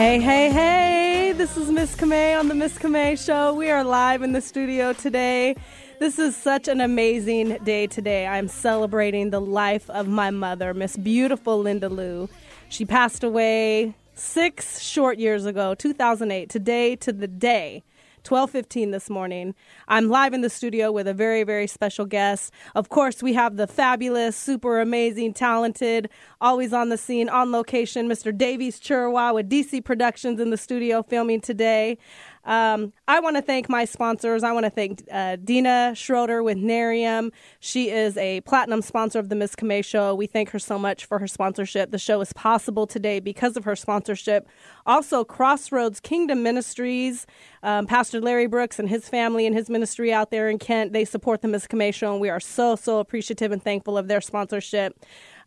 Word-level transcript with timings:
Hey, 0.00 0.18
hey, 0.18 0.50
hey! 0.50 1.32
This 1.36 1.58
is 1.58 1.70
Miss 1.70 1.94
Camay 1.94 2.34
on 2.34 2.48
the 2.48 2.54
Miss 2.54 2.78
Camay 2.78 3.22
Show. 3.22 3.52
We 3.52 3.68
are 3.68 3.84
live 3.84 4.22
in 4.22 4.32
the 4.32 4.40
studio 4.40 4.94
today. 4.94 5.54
This 5.98 6.18
is 6.18 6.34
such 6.34 6.68
an 6.68 6.80
amazing 6.80 7.58
day 7.64 7.86
today. 7.86 8.26
I'm 8.26 8.48
celebrating 8.48 9.28
the 9.28 9.42
life 9.42 9.90
of 9.90 10.08
my 10.08 10.30
mother, 10.30 10.72
Miss 10.72 10.96
Beautiful 10.96 11.58
Linda 11.58 11.90
Lou. 11.90 12.30
She 12.70 12.86
passed 12.86 13.22
away 13.22 13.94
six 14.14 14.80
short 14.80 15.18
years 15.18 15.44
ago, 15.44 15.74
2008, 15.74 16.48
today 16.48 16.96
to 16.96 17.12
the 17.12 17.28
day. 17.28 17.82
12:15 18.22 18.90
this 18.90 19.08
morning. 19.08 19.54
I'm 19.88 20.08
live 20.08 20.34
in 20.34 20.40
the 20.40 20.50
studio 20.50 20.92
with 20.92 21.08
a 21.08 21.14
very 21.14 21.42
very 21.42 21.66
special 21.66 22.06
guest. 22.06 22.52
Of 22.74 22.88
course, 22.88 23.22
we 23.22 23.32
have 23.34 23.56
the 23.56 23.66
fabulous, 23.66 24.36
super 24.36 24.80
amazing, 24.80 25.34
talented, 25.34 26.08
always 26.40 26.72
on 26.72 26.88
the 26.88 26.98
scene, 26.98 27.28
on 27.28 27.52
location, 27.52 28.08
Mr. 28.08 28.36
Davies 28.36 28.78
Chirwa 28.80 29.34
with 29.34 29.48
DC 29.48 29.84
Productions 29.84 30.40
in 30.40 30.50
the 30.50 30.56
studio 30.56 31.02
filming 31.02 31.40
today. 31.40 31.98
Um, 32.44 32.92
I 33.06 33.20
want 33.20 33.36
to 33.36 33.42
thank 33.42 33.68
my 33.68 33.84
sponsors. 33.84 34.42
I 34.42 34.52
want 34.52 34.64
to 34.64 34.70
thank 34.70 35.02
uh, 35.12 35.36
Dina 35.36 35.92
Schroeder 35.94 36.42
with 36.42 36.56
Nerium. 36.56 37.30
She 37.60 37.90
is 37.90 38.16
a 38.16 38.40
platinum 38.42 38.82
sponsor 38.82 39.18
of 39.18 39.28
the 39.28 39.36
Miss 39.36 39.54
Camay 39.54 39.84
Show. 39.84 40.14
We 40.14 40.26
thank 40.26 40.50
her 40.50 40.58
so 40.58 40.78
much 40.78 41.04
for 41.04 41.18
her 41.18 41.26
sponsorship. 41.26 41.90
The 41.90 41.98
show 41.98 42.20
is 42.20 42.32
possible 42.32 42.86
today 42.86 43.20
because 43.20 43.56
of 43.56 43.64
her 43.64 43.76
sponsorship. 43.76 44.48
Also, 44.86 45.24
Crossroads 45.24 46.00
Kingdom 46.00 46.42
Ministries, 46.42 47.26
um, 47.62 47.86
Pastor 47.86 48.20
Larry 48.20 48.46
Brooks 48.46 48.78
and 48.78 48.88
his 48.88 49.08
family 49.08 49.46
and 49.46 49.54
his 49.54 49.68
ministry 49.68 50.12
out 50.12 50.30
there 50.30 50.48
in 50.48 50.58
Kent, 50.58 50.92
they 50.92 51.04
support 51.04 51.42
the 51.42 51.48
Miss 51.48 51.66
Camay 51.66 51.92
Show, 51.92 52.12
and 52.12 52.20
we 52.20 52.30
are 52.30 52.40
so, 52.40 52.74
so 52.74 52.98
appreciative 52.98 53.52
and 53.52 53.62
thankful 53.62 53.98
of 53.98 54.08
their 54.08 54.20
sponsorship. 54.20 54.98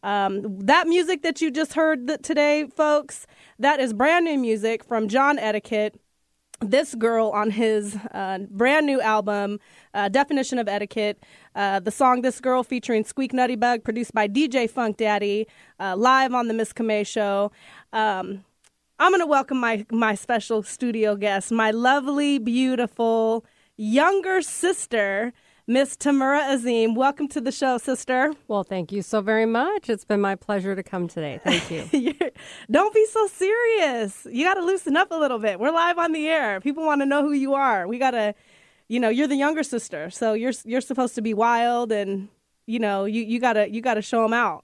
Um, 0.03 0.59
that 0.59 0.87
music 0.87 1.21
that 1.23 1.41
you 1.41 1.49
just 1.49 1.73
heard 1.73 2.07
th- 2.07 2.21
today, 2.21 2.67
folks, 2.67 3.25
that 3.57 3.79
is 3.79 3.93
brand 3.93 4.25
new 4.25 4.37
music 4.37 4.83
from 4.83 5.07
Jon 5.07 5.39
Etiquette 5.39 5.97
this 6.63 6.95
girl 6.95 7.29
on 7.29 7.51
his 7.51 7.97
uh, 8.11 8.39
brand 8.49 8.85
new 8.85 9.01
album, 9.01 9.59
uh, 9.93 10.09
Definition 10.09 10.59
of 10.59 10.67
Etiquette. 10.67 11.23
Uh, 11.55 11.79
the 11.79 11.91
song 11.91 12.21
This 12.21 12.39
Girl 12.39 12.63
featuring 12.63 13.03
Squeek 13.03 13.31
Nuttybug, 13.31 13.83
produced 13.83 14.13
by 14.13 14.27
DJ 14.27 14.69
Funk 14.69 14.97
Daddy, 14.97 15.47
uh, 15.79 15.95
live 15.95 16.33
on 16.33 16.47
the 16.47 16.53
Miss 16.53 16.73
Camay 16.73 17.05
Show. 17.05 17.51
Um, 17.91 18.43
I'm 18.99 19.11
going 19.11 19.21
to 19.21 19.27
welcome 19.27 19.59
my, 19.59 19.85
my 19.91 20.15
special 20.15 20.63
studio 20.63 21.15
guest, 21.15 21.51
my 21.51 21.71
lovely, 21.71 22.39
beautiful 22.39 23.45
younger 23.77 24.41
sister, 24.41 25.33
Miss 25.67 25.95
Tamura 25.95 26.49
Azim. 26.53 26.95
Welcome 26.95 27.27
to 27.29 27.41
the 27.41 27.51
show, 27.51 27.77
sister. 27.77 28.33
Well, 28.47 28.63
thank 28.63 28.91
you 28.91 29.01
so 29.01 29.21
very 29.21 29.45
much. 29.45 29.89
It's 29.89 30.05
been 30.05 30.21
my 30.21 30.35
pleasure 30.35 30.75
to 30.75 30.83
come 30.83 31.07
today. 31.07 31.39
Thank 31.43 31.71
you. 31.71 32.12
Don't 32.69 32.93
be 32.93 33.05
so 33.05 33.27
serious. 33.27 34.27
You 34.29 34.45
got 34.45 34.55
to 34.55 34.63
loosen 34.63 34.97
up 34.97 35.11
a 35.11 35.15
little 35.15 35.39
bit. 35.39 35.59
We're 35.59 35.71
live 35.71 35.97
on 35.97 36.11
the 36.11 36.27
air. 36.27 36.59
People 36.61 36.85
want 36.85 37.01
to 37.01 37.05
know 37.05 37.21
who 37.23 37.33
you 37.33 37.53
are. 37.53 37.87
We 37.87 37.97
got 37.97 38.11
to, 38.11 38.35
you 38.87 38.99
know, 38.99 39.09
you're 39.09 39.27
the 39.27 39.35
younger 39.35 39.63
sister, 39.63 40.09
so 40.09 40.33
you're 40.33 40.53
you're 40.65 40.81
supposed 40.81 41.15
to 41.15 41.21
be 41.21 41.33
wild 41.33 41.91
and 41.91 42.29
you 42.65 42.79
know 42.79 43.05
you 43.05 43.23
you 43.23 43.39
gotta 43.39 43.69
you 43.69 43.81
gotta 43.81 44.01
show 44.01 44.23
them 44.23 44.33
out. 44.33 44.63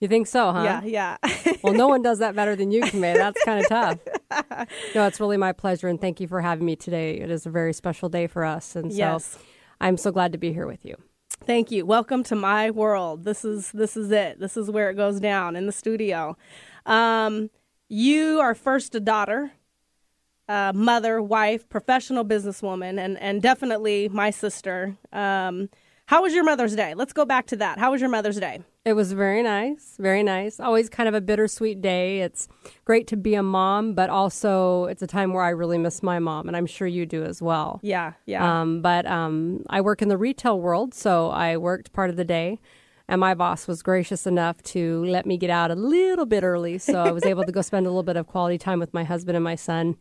You 0.00 0.08
think 0.08 0.26
so, 0.26 0.52
huh? 0.52 0.62
Yeah, 0.64 1.16
yeah. 1.22 1.52
well, 1.62 1.72
no 1.72 1.88
one 1.88 2.02
does 2.02 2.18
that 2.18 2.34
better 2.34 2.56
than 2.56 2.70
you, 2.70 2.82
Camay. 2.82 3.14
That's 3.14 3.42
kind 3.44 3.60
of 3.60 3.68
tough. 4.30 4.68
No, 4.94 5.06
it's 5.06 5.20
really 5.20 5.36
my 5.36 5.52
pleasure, 5.52 5.88
and 5.88 6.00
thank 6.00 6.20
you 6.20 6.28
for 6.28 6.40
having 6.40 6.66
me 6.66 6.76
today. 6.76 7.18
It 7.20 7.30
is 7.30 7.46
a 7.46 7.50
very 7.50 7.72
special 7.72 8.08
day 8.08 8.26
for 8.26 8.44
us, 8.44 8.76
and 8.76 8.92
so. 8.92 8.98
Yes. 8.98 9.38
I'm 9.80 9.96
so 9.96 10.10
glad 10.10 10.32
to 10.32 10.38
be 10.38 10.52
here 10.52 10.66
with 10.66 10.84
you. 10.84 10.96
Thank 11.44 11.70
you. 11.70 11.84
Welcome 11.84 12.22
to 12.24 12.36
my 12.36 12.70
world. 12.70 13.24
This 13.24 13.44
is 13.44 13.70
this 13.72 13.96
is 13.96 14.10
it. 14.10 14.40
This 14.40 14.56
is 14.56 14.70
where 14.70 14.88
it 14.88 14.94
goes 14.94 15.20
down 15.20 15.56
in 15.56 15.66
the 15.66 15.72
studio. 15.72 16.36
Um, 16.86 17.50
you 17.88 18.40
are 18.40 18.54
first 18.54 18.94
a 18.94 19.00
daughter, 19.00 19.52
uh, 20.48 20.72
mother, 20.74 21.22
wife, 21.22 21.68
professional 21.68 22.24
businesswoman, 22.24 22.98
and 22.98 23.18
and 23.18 23.42
definitely 23.42 24.08
my 24.08 24.30
sister. 24.30 24.96
Um, 25.12 25.68
how 26.06 26.22
was 26.22 26.34
your 26.34 26.44
Mother's 26.44 26.76
Day? 26.76 26.92
Let's 26.94 27.14
go 27.14 27.24
back 27.24 27.46
to 27.46 27.56
that. 27.56 27.78
How 27.78 27.92
was 27.92 28.00
your 28.00 28.10
Mother's 28.10 28.38
Day? 28.38 28.60
It 28.84 28.92
was 28.92 29.12
very 29.12 29.42
nice, 29.42 29.96
very 29.98 30.22
nice. 30.22 30.60
Always 30.60 30.90
kind 30.90 31.08
of 31.08 31.14
a 31.14 31.22
bittersweet 31.22 31.80
day. 31.80 32.20
It's 32.20 32.46
great 32.84 33.06
to 33.06 33.16
be 33.16 33.34
a 33.34 33.42
mom, 33.42 33.94
but 33.94 34.10
also 34.10 34.84
it's 34.84 35.00
a 35.00 35.06
time 35.06 35.32
where 35.32 35.42
I 35.42 35.48
really 35.48 35.78
miss 35.78 36.02
my 36.02 36.18
mom, 36.18 36.46
and 36.46 36.54
I'm 36.54 36.66
sure 36.66 36.86
you 36.86 37.06
do 37.06 37.24
as 37.24 37.40
well. 37.40 37.80
Yeah, 37.82 38.12
yeah. 38.26 38.60
Um, 38.60 38.82
but 38.82 39.06
um, 39.06 39.64
I 39.70 39.80
work 39.80 40.02
in 40.02 40.08
the 40.08 40.18
retail 40.18 40.60
world, 40.60 40.92
so 40.92 41.30
I 41.30 41.56
worked 41.56 41.94
part 41.94 42.10
of 42.10 42.16
the 42.16 42.24
day, 42.24 42.60
and 43.08 43.20
my 43.20 43.34
boss 43.34 43.66
was 43.66 43.82
gracious 43.82 44.26
enough 44.26 44.62
to 44.62 45.04
let 45.04 45.26
me 45.26 45.36
get 45.36 45.50
out 45.50 45.70
a 45.70 45.74
little 45.74 46.26
bit 46.26 46.42
early, 46.42 46.78
so 46.78 47.02
I 47.02 47.12
was 47.12 47.24
able 47.24 47.44
to 47.44 47.52
go 47.52 47.60
spend 47.62 47.86
a 47.86 47.90
little 47.90 48.02
bit 48.02 48.16
of 48.16 48.26
quality 48.26 48.58
time 48.58 48.78
with 48.78 48.94
my 48.94 49.04
husband 49.04 49.36
and 49.36 49.44
my 49.44 49.54
son. 49.54 49.96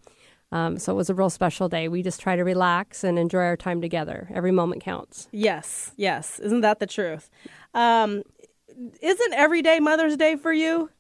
Um, 0.51 0.77
so 0.77 0.93
it 0.93 0.95
was 0.95 1.09
a 1.09 1.15
real 1.15 1.31
special 1.31 1.67
day. 1.67 1.87
We 1.87 2.03
just 2.03 2.21
try 2.21 2.35
to 2.35 2.43
relax 2.43 3.03
and 3.03 3.17
enjoy 3.17 3.39
our 3.39 3.57
time 3.57 3.81
together. 3.81 4.29
Every 4.33 4.51
moment 4.51 4.83
counts. 4.83 5.27
Yes, 5.31 5.91
yes. 5.97 6.37
Isn't 6.39 6.61
that 6.61 6.79
the 6.79 6.85
truth? 6.85 7.29
Um, 7.73 8.21
isn't 9.01 9.33
every 9.33 9.63
day 9.63 9.79
Mother's 9.79 10.15
Day 10.15 10.35
for 10.35 10.53
you? 10.53 10.91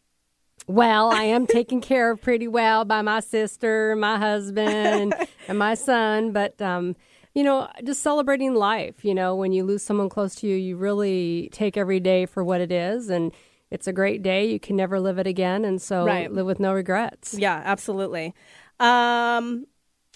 Well, 0.65 1.11
I 1.11 1.23
am 1.23 1.45
taken 1.45 1.81
care 1.81 2.11
of 2.11 2.21
pretty 2.21 2.47
well 2.47 2.83
by 2.83 3.01
my 3.01 3.19
sister, 3.19 3.95
my 3.95 4.17
husband, 4.17 5.13
and 5.47 5.59
my 5.59 5.75
son. 5.75 6.31
But, 6.31 6.59
um, 6.61 6.95
you 7.33 7.43
know, 7.43 7.67
just 7.83 8.01
celebrating 8.01 8.53
life. 8.53 9.03
You 9.03 9.15
know, 9.15 9.35
when 9.35 9.51
you 9.51 9.63
lose 9.63 9.83
someone 9.83 10.09
close 10.09 10.35
to 10.35 10.47
you, 10.47 10.55
you 10.55 10.77
really 10.77 11.49
take 11.51 11.77
every 11.77 11.99
day 11.99 12.25
for 12.25 12.43
what 12.43 12.61
it 12.61 12.71
is. 12.71 13.09
And 13.09 13.31
it's 13.71 13.87
a 13.87 13.93
great 13.93 14.21
day. 14.21 14.45
You 14.45 14.59
can 14.59 14.75
never 14.75 14.99
live 14.99 15.17
it 15.17 15.25
again. 15.27 15.65
And 15.65 15.81
so 15.81 16.05
Right. 16.05 16.31
live 16.31 16.45
with 16.45 16.59
no 16.59 16.73
regrets. 16.73 17.33
Yeah, 17.37 17.59
absolutely. 17.65 18.35
Um, 18.79 19.65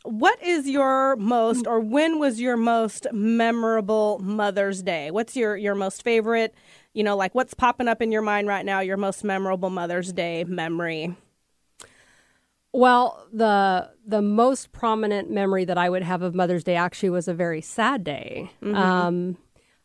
what 0.04 0.42
is 0.44 0.70
your 0.70 1.16
most, 1.16 1.66
or 1.68 1.80
when 1.80 2.20
was 2.20 2.40
your 2.40 2.56
most 2.56 3.08
memorable 3.12 4.20
Mother's 4.20 4.84
Day? 4.84 5.12
What's 5.12 5.36
your 5.36 5.58
your 5.58 5.76
most 5.76 6.04
favorite? 6.04 6.54
You 6.94 7.04
know, 7.04 7.18
like 7.18 7.34
what's 7.36 7.54
popping 7.54 7.88
up 7.88 8.02
in 8.02 8.12
your 8.12 8.22
mind 8.22 8.48
right 8.48 8.66
now? 8.66 8.80
Your 8.80 8.98
most 8.98 9.24
memorable 9.24 9.70
Mother's 9.70 10.14
Day 10.14 10.44
memory? 10.44 11.16
Well, 12.74 13.26
the 13.34 13.90
the 14.06 14.22
most 14.22 14.72
prominent 14.72 15.32
memory 15.32 15.66
that 15.66 15.78
I 15.78 15.90
would 15.90 16.04
have 16.04 16.22
of 16.22 16.36
Mother's 16.36 16.64
Day 16.64 16.76
actually 16.76 17.10
was 17.10 17.28
a 17.28 17.34
very 17.34 17.62
sad 17.62 18.04
day. 18.04 18.52
Um, 18.62 19.38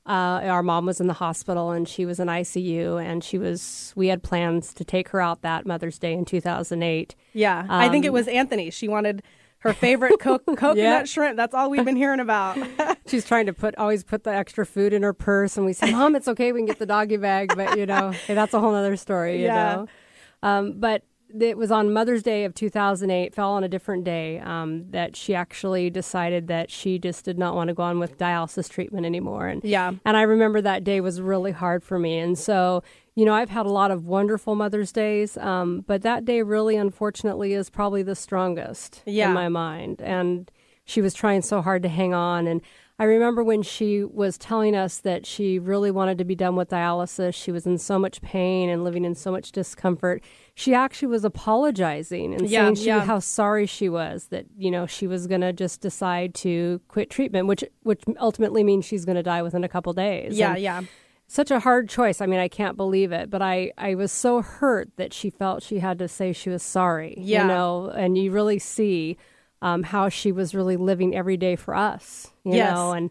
uh, 0.04 0.10
our 0.44 0.62
mom 0.64 0.86
was 0.86 1.00
in 1.00 1.06
the 1.06 1.12
hospital 1.14 1.70
and 1.70 1.88
she 1.88 2.04
was 2.04 2.18
in 2.18 2.26
ICU, 2.28 3.02
and 3.02 3.22
she 3.22 3.38
was. 3.38 3.92
We 3.96 4.08
had 4.08 4.22
plans 4.22 4.74
to 4.74 4.84
take 4.84 5.08
her 5.10 5.20
out 5.20 5.42
that 5.42 5.64
Mother's 5.64 5.98
Day 5.98 6.12
in 6.12 6.24
2008. 6.24 7.14
Yeah, 7.32 7.66
I 7.68 7.88
think 7.88 8.04
it 8.04 8.12
was 8.12 8.26
Anthony. 8.28 8.70
She 8.70 8.88
wanted 8.88 9.22
her 9.60 9.72
favorite 9.72 10.18
co- 10.18 10.38
coconut 10.56 11.08
shrimp. 11.08 11.36
That's 11.36 11.54
all 11.54 11.70
we've 11.70 11.84
been 11.84 11.94
hearing 11.96 12.18
about. 12.18 12.58
She's 13.06 13.24
trying 13.24 13.46
to 13.46 13.52
put 13.52 13.76
always 13.78 14.02
put 14.02 14.24
the 14.24 14.34
extra 14.34 14.66
food 14.66 14.92
in 14.92 15.04
her 15.04 15.12
purse, 15.12 15.56
and 15.56 15.64
we 15.64 15.72
said, 15.72 15.92
"Mom, 15.92 16.16
it's 16.16 16.26
okay. 16.28 16.50
We 16.52 16.58
can 16.58 16.66
get 16.66 16.80
the 16.80 16.86
doggy 16.86 17.16
bag." 17.16 17.54
But 17.56 17.78
you 17.78 17.86
know, 17.86 18.10
hey, 18.26 18.34
that's 18.34 18.52
a 18.54 18.60
whole 18.60 18.74
other 18.74 18.96
story. 18.96 19.38
You 19.38 19.46
Yeah. 19.46 19.74
know, 19.76 19.88
um, 20.42 20.80
but 20.80 21.04
it 21.40 21.56
was 21.56 21.70
on 21.70 21.92
Mother's 21.92 22.22
Day 22.22 22.44
of 22.44 22.54
2008. 22.54 23.34
Fell 23.34 23.50
on 23.52 23.64
a 23.64 23.68
different 23.68 24.04
day 24.04 24.38
um, 24.40 24.90
that 24.90 25.16
she 25.16 25.34
actually 25.34 25.90
decided 25.90 26.48
that 26.48 26.70
she 26.70 26.98
just 26.98 27.24
did 27.24 27.38
not 27.38 27.54
want 27.54 27.68
to 27.68 27.74
go 27.74 27.82
on 27.82 27.98
with 27.98 28.18
dialysis 28.18 28.68
treatment 28.68 29.06
anymore. 29.06 29.46
And 29.48 29.62
Yeah. 29.64 29.92
and 30.04 30.16
I 30.16 30.22
remember 30.22 30.60
that 30.60 30.84
day 30.84 31.00
was 31.00 31.20
really 31.20 31.52
hard 31.52 31.82
for 31.82 31.98
me. 31.98 32.18
And 32.18 32.38
so, 32.38 32.82
you 33.14 33.24
know, 33.24 33.34
I've 33.34 33.50
had 33.50 33.66
a 33.66 33.70
lot 33.70 33.90
of 33.90 34.06
wonderful 34.06 34.54
Mother's 34.54 34.92
Days, 34.92 35.36
um, 35.38 35.84
but 35.86 36.02
that 36.02 36.24
day 36.24 36.42
really, 36.42 36.76
unfortunately, 36.76 37.52
is 37.54 37.70
probably 37.70 38.02
the 38.02 38.14
strongest 38.14 39.02
Yeah. 39.06 39.28
in 39.28 39.34
my 39.34 39.48
mind. 39.48 40.00
And 40.02 40.50
she 40.84 41.00
was 41.00 41.14
trying 41.14 41.42
so 41.42 41.62
hard 41.62 41.82
to 41.84 41.88
hang 41.88 42.12
on. 42.14 42.46
And 42.46 42.60
I 43.02 43.06
remember 43.06 43.42
when 43.42 43.62
she 43.62 44.04
was 44.04 44.38
telling 44.38 44.76
us 44.76 44.98
that 44.98 45.26
she 45.26 45.58
really 45.58 45.90
wanted 45.90 46.18
to 46.18 46.24
be 46.24 46.36
done 46.36 46.54
with 46.54 46.68
dialysis. 46.70 47.34
She 47.34 47.50
was 47.50 47.66
in 47.66 47.78
so 47.78 47.98
much 47.98 48.22
pain 48.22 48.68
and 48.68 48.84
living 48.84 49.04
in 49.04 49.16
so 49.16 49.32
much 49.32 49.50
discomfort. 49.50 50.22
She 50.54 50.72
actually 50.72 51.08
was 51.08 51.24
apologizing 51.24 52.32
and 52.32 52.48
Yeah, 52.48 52.66
saying 52.66 52.76
she, 52.76 52.84
yeah. 52.84 53.00
how 53.04 53.18
sorry 53.18 53.66
she 53.66 53.88
was 53.88 54.26
that 54.26 54.46
you 54.56 54.70
know 54.70 54.86
she 54.86 55.08
was 55.08 55.26
going 55.26 55.40
to 55.40 55.52
just 55.52 55.80
decide 55.80 56.32
to 56.36 56.80
quit 56.86 57.10
treatment, 57.10 57.48
which 57.48 57.64
which 57.82 58.04
ultimately 58.20 58.62
means 58.62 58.84
she's 58.84 59.04
going 59.04 59.16
to 59.16 59.22
die 59.24 59.42
within 59.42 59.64
a 59.64 59.68
couple 59.68 59.92
days. 59.94 60.38
Yeah, 60.38 60.52
And 60.52 60.62
yeah. 60.62 60.82
such 61.26 61.50
a 61.50 61.58
hard 61.58 61.88
choice. 61.88 62.20
I 62.20 62.26
mean, 62.26 62.38
I 62.38 62.46
can't 62.46 62.76
believe 62.76 63.10
it, 63.10 63.30
but 63.30 63.42
I, 63.42 63.72
I 63.76 63.96
was 63.96 64.12
so 64.12 64.42
hurt 64.42 64.90
that 64.94 65.12
she 65.12 65.28
felt 65.28 65.64
she 65.64 65.80
had 65.80 65.98
to 65.98 66.06
say 66.06 66.32
she 66.32 66.50
was 66.50 66.62
sorry. 66.62 67.16
Yeah. 67.18 67.42
You 67.42 67.48
know, 67.48 67.86
and 67.88 68.16
you 68.16 68.30
really 68.30 68.60
see 68.60 69.16
um, 69.60 69.82
how 69.82 70.08
she 70.08 70.30
was 70.30 70.54
really 70.54 70.76
living 70.76 71.16
every 71.16 71.36
day 71.36 71.56
for 71.56 71.74
us, 71.74 72.31
you 72.44 72.54
Yes. 72.54 72.74
know, 72.74 72.92
and 72.92 73.10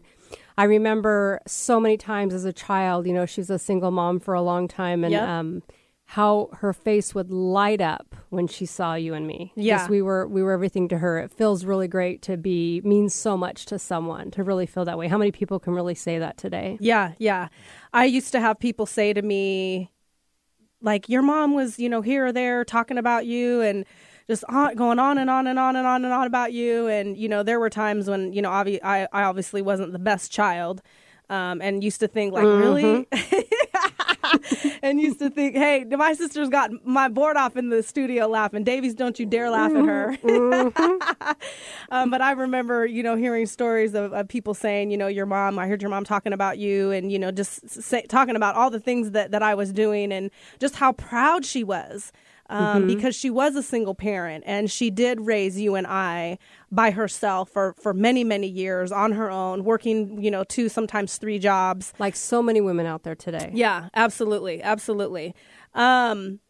I 0.58 0.64
remember 0.64 1.40
so 1.46 1.80
many 1.80 1.96
times 1.96 2.34
as 2.34 2.44
a 2.44 2.52
child, 2.52 3.06
you 3.06 3.12
know, 3.14 3.26
she 3.26 3.40
was 3.40 3.50
a 3.50 3.58
single 3.58 3.90
mom 3.90 4.20
for 4.20 4.34
a 4.34 4.42
long 4.42 4.68
time 4.68 5.02
and 5.04 5.12
Yep. 5.12 5.28
um, 5.28 5.62
how 6.04 6.50
her 6.58 6.74
face 6.74 7.14
would 7.14 7.30
light 7.30 7.80
up 7.80 8.14
when 8.28 8.46
she 8.46 8.66
saw 8.66 8.94
you 8.94 9.14
and 9.14 9.26
me. 9.26 9.52
Yeah. 9.56 9.88
We 9.88 10.02
were 10.02 10.28
we 10.28 10.42
were 10.42 10.52
everything 10.52 10.88
to 10.88 10.98
her. 10.98 11.18
It 11.18 11.30
feels 11.30 11.64
really 11.64 11.88
great 11.88 12.20
to 12.22 12.36
be 12.36 12.82
means 12.84 13.14
so 13.14 13.36
much 13.38 13.64
to 13.66 13.78
someone 13.78 14.30
to 14.32 14.42
really 14.44 14.66
feel 14.66 14.84
that 14.84 14.98
way. 14.98 15.08
How 15.08 15.16
many 15.16 15.32
people 15.32 15.58
can 15.58 15.72
really 15.72 15.94
say 15.94 16.18
that 16.18 16.36
today? 16.36 16.76
Yeah, 16.80 17.12
yeah. 17.18 17.48
I 17.94 18.04
used 18.04 18.30
to 18.32 18.40
have 18.40 18.58
people 18.58 18.84
say 18.84 19.14
to 19.14 19.22
me, 19.22 19.90
like, 20.82 21.08
your 21.08 21.22
mom 21.22 21.54
was, 21.54 21.78
you 21.78 21.88
know, 21.88 22.02
here 22.02 22.26
or 22.26 22.32
there 22.32 22.64
talking 22.64 22.98
about 22.98 23.24
you 23.24 23.62
and 23.62 23.86
just 24.32 24.44
on, 24.48 24.74
going 24.76 24.98
on 24.98 25.18
and 25.18 25.28
on 25.28 25.46
and 25.46 25.58
on 25.58 25.76
and 25.76 25.86
on 25.86 26.04
and 26.06 26.14
on 26.14 26.26
about 26.26 26.54
you. 26.54 26.86
And 26.86 27.18
you 27.18 27.28
know, 27.28 27.42
there 27.42 27.60
were 27.60 27.68
times 27.68 28.08
when 28.08 28.32
you 28.32 28.40
know, 28.40 28.48
obvi- 28.48 28.80
I 28.82 29.06
I 29.12 29.24
obviously 29.24 29.60
wasn't 29.60 29.92
the 29.92 29.98
best 29.98 30.32
child, 30.32 30.80
um, 31.28 31.60
and 31.60 31.84
used 31.84 32.00
to 32.00 32.08
think 32.08 32.32
like, 32.32 32.44
really. 32.44 33.06
and 34.82 34.98
used 34.98 35.18
to 35.18 35.28
think, 35.28 35.54
hey, 35.54 35.84
my 35.84 36.14
sister's 36.14 36.48
got 36.48 36.70
my 36.86 37.08
board 37.08 37.36
off 37.36 37.58
in 37.58 37.68
the 37.68 37.82
studio 37.82 38.26
laughing. 38.26 38.64
Davies, 38.64 38.94
don't 38.94 39.18
you 39.18 39.26
dare 39.26 39.50
laugh 39.50 39.72
at 39.74 39.84
her. 39.84 40.16
um, 41.90 42.10
but 42.10 42.22
I 42.22 42.32
remember, 42.32 42.86
you 42.86 43.02
know, 43.02 43.16
hearing 43.16 43.44
stories 43.44 43.94
of, 43.94 44.14
of, 44.14 44.28
people 44.28 44.54
saying, 44.54 44.90
you 44.90 44.96
know, 44.96 45.08
your 45.08 45.26
mom, 45.26 45.58
I 45.58 45.66
heard 45.66 45.82
your 45.82 45.90
mom 45.90 46.04
talking 46.04 46.32
about 46.32 46.56
you 46.56 46.90
and, 46.90 47.12
you 47.12 47.18
know, 47.18 47.30
just 47.30 47.68
say, 47.68 48.02
talking 48.08 48.36
about 48.36 48.54
all 48.54 48.70
the 48.70 48.80
things 48.80 49.10
that, 49.10 49.32
that 49.32 49.42
I 49.42 49.54
was 49.54 49.72
doing 49.72 50.12
and 50.12 50.30
just 50.58 50.76
how 50.76 50.92
proud 50.92 51.44
she 51.44 51.62
was. 51.64 52.12
Um, 52.50 52.82
mm-hmm. 52.82 52.86
because 52.88 53.14
she 53.14 53.30
was 53.30 53.56
a 53.56 53.62
single 53.62 53.94
parent 53.94 54.44
and 54.46 54.70
she 54.70 54.90
did 54.90 55.22
raise 55.22 55.58
you 55.58 55.74
and 55.74 55.86
I 55.86 56.38
by 56.70 56.90
herself 56.90 57.48
for, 57.48 57.74
for 57.80 57.94
many, 57.94 58.24
many 58.24 58.48
years 58.48 58.92
on 58.92 59.12
her 59.12 59.30
own, 59.30 59.64
working, 59.64 60.22
you 60.22 60.30
know, 60.30 60.44
two, 60.44 60.68
sometimes 60.68 61.16
three 61.16 61.38
jobs. 61.38 61.94
Like 61.98 62.14
so 62.14 62.42
many 62.42 62.60
women 62.60 62.84
out 62.84 63.04
there 63.04 63.14
today. 63.14 63.52
Yeah, 63.54 63.88
absolutely. 63.94 64.62
Absolutely. 64.62 65.34
Um, 65.72 66.40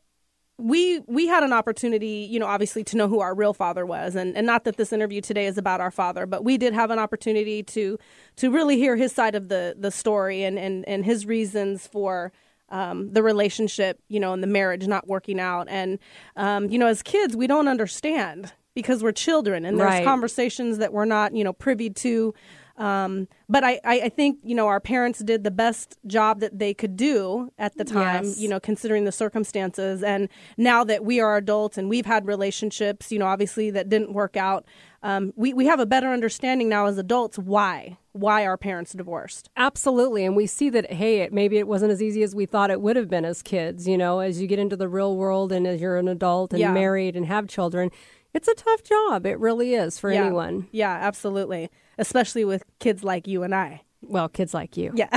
we 0.58 1.00
we 1.00 1.26
had 1.26 1.42
an 1.42 1.52
opportunity, 1.52 2.28
you 2.30 2.38
know, 2.38 2.46
obviously 2.46 2.84
to 2.84 2.96
know 2.96 3.08
who 3.08 3.20
our 3.20 3.34
real 3.34 3.52
father 3.52 3.84
was, 3.84 4.14
and, 4.14 4.36
and 4.36 4.46
not 4.46 4.64
that 4.64 4.76
this 4.76 4.92
interview 4.92 5.20
today 5.20 5.46
is 5.46 5.58
about 5.58 5.80
our 5.80 5.90
father, 5.90 6.26
but 6.26 6.44
we 6.44 6.56
did 6.56 6.72
have 6.72 6.90
an 6.90 6.98
opportunity 6.98 7.62
to 7.64 7.98
to 8.36 8.50
really 8.50 8.76
hear 8.76 8.96
his 8.96 9.12
side 9.12 9.34
of 9.34 9.48
the 9.48 9.74
the 9.78 9.90
story 9.90 10.44
and 10.44 10.58
and, 10.58 10.86
and 10.88 11.04
his 11.04 11.26
reasons 11.26 11.86
for 11.86 12.32
um, 12.72 13.12
the 13.12 13.22
relationship, 13.22 14.00
you 14.08 14.18
know, 14.18 14.32
and 14.32 14.42
the 14.42 14.48
marriage 14.48 14.88
not 14.88 15.06
working 15.06 15.38
out. 15.38 15.68
And, 15.68 15.98
um, 16.36 16.68
you 16.70 16.78
know, 16.78 16.86
as 16.86 17.02
kids, 17.02 17.36
we 17.36 17.46
don't 17.46 17.68
understand 17.68 18.52
because 18.74 19.02
we're 19.02 19.12
children 19.12 19.64
and 19.66 19.78
there's 19.78 19.90
right. 19.90 20.04
conversations 20.04 20.78
that 20.78 20.92
we're 20.92 21.04
not, 21.04 21.36
you 21.36 21.44
know, 21.44 21.52
privy 21.52 21.90
to. 21.90 22.34
Um, 22.78 23.28
but 23.50 23.62
I, 23.62 23.78
I, 23.84 24.08
think, 24.08 24.38
you 24.42 24.54
know, 24.54 24.66
our 24.66 24.80
parents 24.80 25.18
did 25.18 25.44
the 25.44 25.50
best 25.50 25.98
job 26.06 26.40
that 26.40 26.58
they 26.58 26.72
could 26.72 26.96
do 26.96 27.52
at 27.58 27.76
the 27.76 27.84
time, 27.84 28.24
yes. 28.24 28.38
you 28.40 28.48
know, 28.48 28.58
considering 28.58 29.04
the 29.04 29.12
circumstances. 29.12 30.02
And 30.02 30.30
now 30.56 30.82
that 30.84 31.04
we 31.04 31.20
are 31.20 31.36
adults 31.36 31.76
and 31.76 31.90
we've 31.90 32.06
had 32.06 32.26
relationships, 32.26 33.12
you 33.12 33.18
know, 33.18 33.26
obviously 33.26 33.70
that 33.72 33.90
didn't 33.90 34.14
work 34.14 34.38
out, 34.38 34.64
um, 35.02 35.32
we, 35.36 35.52
we 35.52 35.66
have 35.66 35.80
a 35.80 35.86
better 35.86 36.08
understanding 36.08 36.68
now 36.68 36.86
as 36.86 36.98
adults 36.98 37.38
why 37.38 37.98
why 38.12 38.44
our 38.44 38.58
parents 38.58 38.92
divorced. 38.92 39.48
Absolutely. 39.56 40.24
And 40.24 40.36
we 40.36 40.46
see 40.46 40.68
that, 40.70 40.92
hey, 40.92 41.20
it, 41.20 41.32
maybe 41.32 41.56
it 41.58 41.66
wasn't 41.66 41.92
as 41.92 42.02
easy 42.02 42.22
as 42.22 42.34
we 42.34 42.44
thought 42.44 42.70
it 42.70 42.82
would 42.82 42.94
have 42.96 43.08
been 43.08 43.24
as 43.24 43.42
kids. 43.42 43.88
You 43.88 43.96
know, 43.96 44.20
as 44.20 44.40
you 44.40 44.46
get 44.46 44.58
into 44.58 44.76
the 44.76 44.88
real 44.88 45.16
world 45.16 45.50
and 45.50 45.66
as 45.66 45.80
you're 45.80 45.96
an 45.96 46.08
adult 46.08 46.52
and 46.52 46.60
yeah. 46.60 46.72
married 46.72 47.16
and 47.16 47.24
have 47.26 47.48
children, 47.48 47.90
it's 48.34 48.48
a 48.48 48.54
tough 48.54 48.82
job. 48.82 49.26
It 49.26 49.38
really 49.38 49.74
is 49.74 49.98
for 49.98 50.12
yeah. 50.12 50.24
anyone. 50.24 50.68
Yeah, 50.72 50.92
absolutely. 50.92 51.70
Especially 51.98 52.44
with 52.44 52.64
kids 52.78 53.02
like 53.02 53.26
you 53.26 53.42
and 53.42 53.54
I. 53.54 53.82
Well, 54.02 54.28
kids 54.28 54.52
like 54.52 54.76
you. 54.76 54.92
Yeah. 54.94 55.08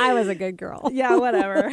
I 0.00 0.12
was 0.14 0.28
a 0.28 0.34
good 0.34 0.56
girl. 0.56 0.90
Yeah, 0.98 1.16
whatever. 1.16 1.66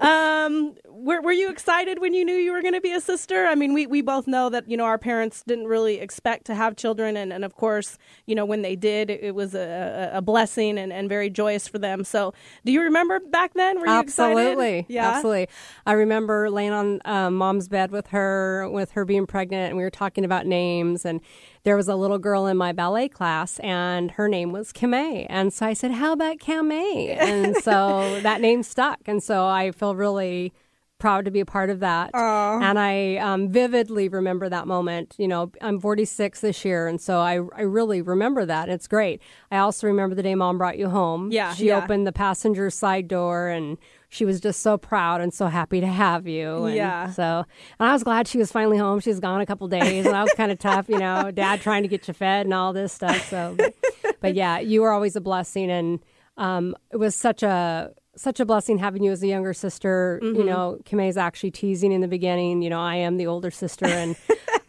um, 0.00 0.74
were, 0.88 1.20
were 1.20 1.32
you 1.32 1.50
excited 1.50 2.00
when 2.00 2.14
you 2.14 2.24
knew 2.24 2.34
you 2.34 2.52
were 2.52 2.62
going 2.62 2.74
to 2.74 2.80
be 2.80 2.92
a 2.92 3.00
sister? 3.00 3.46
I 3.46 3.54
mean, 3.54 3.74
we, 3.74 3.86
we 3.86 4.00
both 4.00 4.26
know 4.26 4.48
that, 4.48 4.68
you 4.68 4.76
know, 4.76 4.84
our 4.84 4.98
parents 4.98 5.44
didn't 5.46 5.66
really 5.66 6.00
expect 6.00 6.46
to 6.46 6.54
have 6.54 6.74
children. 6.74 7.16
And, 7.16 7.32
and 7.32 7.44
of 7.44 7.54
course, 7.54 7.96
you 8.26 8.34
know, 8.34 8.44
when 8.44 8.62
they 8.62 8.74
did, 8.74 9.10
it, 9.10 9.22
it 9.22 9.34
was 9.34 9.54
a, 9.54 10.10
a 10.14 10.22
blessing 10.22 10.78
and, 10.78 10.92
and 10.92 11.08
very 11.08 11.30
joyous 11.30 11.68
for 11.68 11.78
them. 11.78 12.02
So 12.02 12.34
do 12.64 12.72
you 12.72 12.80
remember 12.80 13.20
back 13.20 13.54
then? 13.54 13.78
Were 13.78 13.86
you 13.86 13.92
absolutely. 13.92 14.78
excited? 14.78 14.86
Yeah. 14.88 15.10
Absolutely. 15.10 15.48
I 15.86 15.92
remember 15.92 16.50
laying 16.50 16.72
on 16.72 17.00
um, 17.04 17.34
mom's 17.36 17.68
bed 17.68 17.92
with 17.92 18.08
her, 18.08 18.68
with 18.70 18.92
her 18.92 19.04
being 19.04 19.26
pregnant, 19.26 19.68
and 19.68 19.76
we 19.76 19.84
were 19.84 19.90
talking 19.90 20.24
about 20.24 20.46
names. 20.46 21.04
And 21.04 21.20
there 21.62 21.76
was 21.76 21.88
a 21.88 21.96
little 21.96 22.18
girl 22.18 22.46
in 22.46 22.56
my 22.56 22.72
ballet 22.72 23.08
class, 23.08 23.58
and 23.60 24.12
her 24.12 24.28
name 24.28 24.52
was 24.52 24.72
Camay. 24.72 25.26
And 25.28 25.52
so 25.52 25.66
I 25.66 25.72
said, 25.72 25.92
How 25.92 26.12
about 26.12 26.38
Camay? 26.38 27.16
And 27.18 27.56
so 27.62 28.20
that 28.22 28.40
name 28.40 28.62
stuck. 28.62 29.00
And 29.06 29.22
so 29.22 29.46
I 29.46 29.70
feel 29.72 29.94
really 29.94 30.52
proud 31.00 31.24
to 31.24 31.30
be 31.30 31.40
a 31.40 31.46
part 31.46 31.70
of 31.70 31.80
that. 31.80 32.12
Aww. 32.12 32.62
And 32.62 32.78
I 32.78 33.16
um, 33.16 33.48
vividly 33.50 34.08
remember 34.08 34.48
that 34.48 34.68
moment. 34.68 35.16
You 35.18 35.26
know, 35.26 35.50
I'm 35.60 35.80
46 35.80 36.40
this 36.40 36.64
year, 36.64 36.86
and 36.86 37.00
so 37.00 37.18
I, 37.18 37.40
I 37.56 37.62
really 37.62 38.02
remember 38.02 38.46
that. 38.46 38.68
It's 38.68 38.86
great. 38.86 39.20
I 39.50 39.58
also 39.58 39.88
remember 39.88 40.14
the 40.14 40.22
day 40.22 40.36
mom 40.36 40.58
brought 40.58 40.78
you 40.78 40.88
home. 40.88 41.32
Yeah. 41.32 41.54
She 41.54 41.68
yeah. 41.68 41.82
opened 41.82 42.06
the 42.06 42.12
passenger 42.12 42.70
side 42.70 43.08
door 43.08 43.48
and 43.48 43.78
she 44.12 44.24
was 44.24 44.40
just 44.40 44.60
so 44.60 44.76
proud 44.76 45.20
and 45.20 45.32
so 45.32 45.46
happy 45.46 45.80
to 45.80 45.86
have 45.86 46.26
you. 46.26 46.64
And 46.64 46.74
yeah. 46.74 47.10
So, 47.12 47.44
and 47.78 47.88
I 47.88 47.92
was 47.92 48.02
glad 48.02 48.26
she 48.26 48.38
was 48.38 48.50
finally 48.50 48.76
home. 48.76 48.98
She 48.98 49.08
was 49.08 49.20
gone 49.20 49.40
a 49.40 49.46
couple 49.46 49.68
days, 49.68 50.04
and 50.04 50.16
I 50.16 50.22
was 50.22 50.32
kind 50.32 50.50
of 50.50 50.58
tough, 50.58 50.88
you 50.88 50.98
know, 50.98 51.30
dad 51.34 51.60
trying 51.60 51.82
to 51.82 51.88
get 51.88 52.08
you 52.08 52.12
fed 52.12 52.44
and 52.44 52.52
all 52.52 52.72
this 52.72 52.92
stuff. 52.92 53.30
So, 53.30 53.54
but, 53.56 53.74
but 54.20 54.34
yeah, 54.34 54.58
you 54.58 54.82
were 54.82 54.90
always 54.90 55.14
a 55.14 55.20
blessing, 55.20 55.70
and 55.70 56.00
um, 56.36 56.74
it 56.90 56.96
was 56.96 57.14
such 57.14 57.44
a 57.44 57.92
such 58.16 58.40
a 58.40 58.44
blessing 58.44 58.78
having 58.78 59.04
you 59.04 59.12
as 59.12 59.22
a 59.22 59.28
younger 59.28 59.54
sister. 59.54 60.20
Mm-hmm. 60.22 60.40
You 60.40 60.44
know, 60.44 60.80
Camay's 60.84 61.16
actually 61.16 61.52
teasing 61.52 61.92
in 61.92 62.00
the 62.00 62.08
beginning. 62.08 62.62
You 62.62 62.70
know, 62.70 62.80
I 62.80 62.96
am 62.96 63.16
the 63.16 63.28
older 63.28 63.52
sister, 63.52 63.86
and 63.86 64.16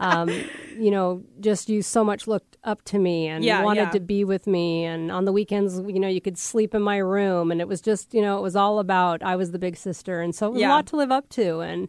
um, 0.01 0.29
you 0.77 0.89
know, 0.89 1.23
just 1.39 1.69
you 1.69 1.83
so 1.83 2.03
much 2.03 2.25
looked 2.25 2.57
up 2.63 2.81
to 2.85 2.97
me 2.97 3.27
and 3.27 3.43
yeah, 3.43 3.63
wanted 3.63 3.81
yeah. 3.81 3.89
to 3.91 3.99
be 3.99 4.23
with 4.23 4.47
me. 4.47 4.83
And 4.83 5.11
on 5.11 5.25
the 5.25 5.31
weekends, 5.31 5.75
you 5.77 5.99
know, 5.99 6.07
you 6.07 6.19
could 6.19 6.39
sleep 6.39 6.73
in 6.73 6.81
my 6.81 6.97
room, 6.97 7.51
and 7.51 7.61
it 7.61 7.67
was 7.67 7.81
just, 7.81 8.13
you 8.13 8.21
know, 8.21 8.39
it 8.39 8.41
was 8.41 8.55
all 8.55 8.79
about 8.79 9.21
I 9.21 9.35
was 9.35 9.51
the 9.51 9.59
big 9.59 9.77
sister, 9.77 10.19
and 10.21 10.33
so 10.33 10.47
it 10.47 10.53
was 10.53 10.61
yeah. 10.61 10.69
a 10.69 10.71
lot 10.71 10.87
to 10.87 10.97
live 10.97 11.11
up 11.11 11.29
to. 11.29 11.59
And 11.59 11.87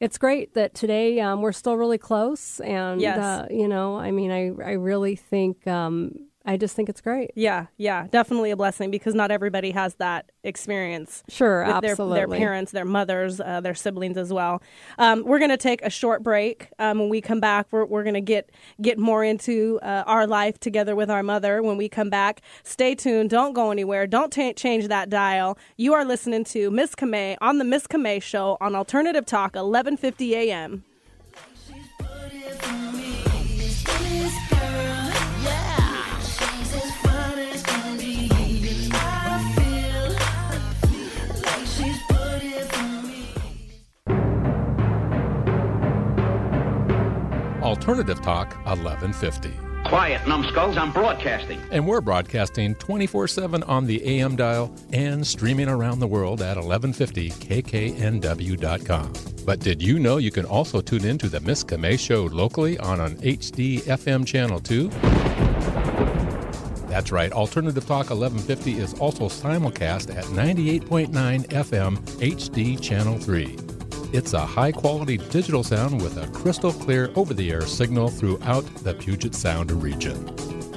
it's 0.00 0.18
great 0.18 0.54
that 0.54 0.74
today 0.74 1.20
um, 1.20 1.42
we're 1.42 1.52
still 1.52 1.76
really 1.76 1.98
close. 1.98 2.58
And 2.60 3.00
yes. 3.00 3.18
uh, 3.18 3.46
you 3.50 3.68
know, 3.68 3.96
I 3.96 4.10
mean, 4.10 4.32
I 4.32 4.50
I 4.62 4.72
really 4.72 5.16
think. 5.16 5.66
Um, 5.66 6.26
I 6.46 6.58
just 6.58 6.76
think 6.76 6.90
it's 6.90 7.00
great. 7.00 7.30
Yeah, 7.34 7.66
yeah, 7.78 8.06
definitely 8.10 8.50
a 8.50 8.56
blessing 8.56 8.90
because 8.90 9.14
not 9.14 9.30
everybody 9.30 9.70
has 9.70 9.94
that 9.94 10.30
experience. 10.42 11.22
Sure, 11.28 11.64
absolutely. 11.64 12.18
Their, 12.18 12.26
their 12.26 12.38
parents, 12.38 12.72
their 12.72 12.84
mothers, 12.84 13.40
uh, 13.40 13.62
their 13.62 13.74
siblings 13.74 14.18
as 14.18 14.30
well. 14.30 14.62
Um, 14.98 15.24
we're 15.24 15.38
going 15.38 15.50
to 15.50 15.56
take 15.56 15.80
a 15.82 15.88
short 15.88 16.22
break. 16.22 16.68
Um, 16.78 16.98
when 16.98 17.08
we 17.08 17.22
come 17.22 17.40
back, 17.40 17.66
we're, 17.70 17.86
we're 17.86 18.02
going 18.02 18.14
to 18.14 18.20
get 18.20 18.50
get 18.82 18.98
more 18.98 19.24
into 19.24 19.78
uh, 19.82 20.04
our 20.06 20.26
life 20.26 20.60
together 20.60 20.94
with 20.94 21.10
our 21.10 21.22
mother. 21.22 21.62
When 21.62 21.78
we 21.78 21.88
come 21.88 22.10
back, 22.10 22.42
stay 22.62 22.94
tuned. 22.94 23.30
Don't 23.30 23.54
go 23.54 23.70
anywhere. 23.70 24.06
Don't 24.06 24.32
t- 24.32 24.52
change 24.52 24.88
that 24.88 25.08
dial. 25.08 25.56
You 25.78 25.94
are 25.94 26.04
listening 26.04 26.44
to 26.44 26.70
Miss 26.70 26.94
Camay 26.94 27.36
on 27.40 27.56
the 27.56 27.64
Miss 27.64 27.86
Camay 27.86 28.22
Show 28.22 28.58
on 28.60 28.74
Alternative 28.74 29.24
Talk, 29.24 29.54
11:50 29.54 30.30
a.m. 30.32 30.84
Alternative 47.74 48.22
Talk 48.22 48.54
1150. 48.66 49.50
Quiet, 49.86 50.28
numbskulls, 50.28 50.76
I'm 50.76 50.92
broadcasting. 50.92 51.60
And 51.72 51.84
we're 51.84 52.00
broadcasting 52.00 52.76
24 52.76 53.26
7 53.26 53.64
on 53.64 53.86
the 53.86 54.20
AM 54.20 54.36
dial 54.36 54.72
and 54.92 55.26
streaming 55.26 55.68
around 55.68 55.98
the 55.98 56.06
world 56.06 56.40
at 56.40 56.56
1150kknw.com. 56.56 59.12
But 59.44 59.58
did 59.58 59.82
you 59.82 59.98
know 59.98 60.18
you 60.18 60.30
can 60.30 60.46
also 60.46 60.80
tune 60.80 61.04
in 61.04 61.18
to 61.18 61.28
the 61.28 61.40
Miss 61.40 61.64
Camay 61.64 61.98
Show 61.98 62.26
locally 62.26 62.78
on 62.78 63.00
an 63.00 63.16
HD 63.16 63.80
FM 63.80 64.24
channel 64.24 64.60
too? 64.60 64.88
That's 66.88 67.10
right, 67.10 67.32
Alternative 67.32 67.84
Talk 67.84 68.10
1150 68.10 68.78
is 68.78 68.94
also 69.00 69.24
simulcast 69.24 70.16
at 70.16 70.26
98.9 70.26 71.08
FM 71.48 71.96
HD 72.20 72.80
Channel 72.80 73.18
3. 73.18 73.73
It's 74.14 74.32
a 74.32 74.46
high 74.46 74.70
quality 74.70 75.16
digital 75.16 75.64
sound 75.64 76.00
with 76.00 76.18
a 76.18 76.28
crystal 76.28 76.72
clear 76.72 77.10
over 77.16 77.34
the 77.34 77.50
air 77.50 77.62
signal 77.62 78.10
throughout 78.10 78.64
the 78.84 78.94
Puget 78.94 79.34
Sound 79.34 79.72
region. 79.72 80.32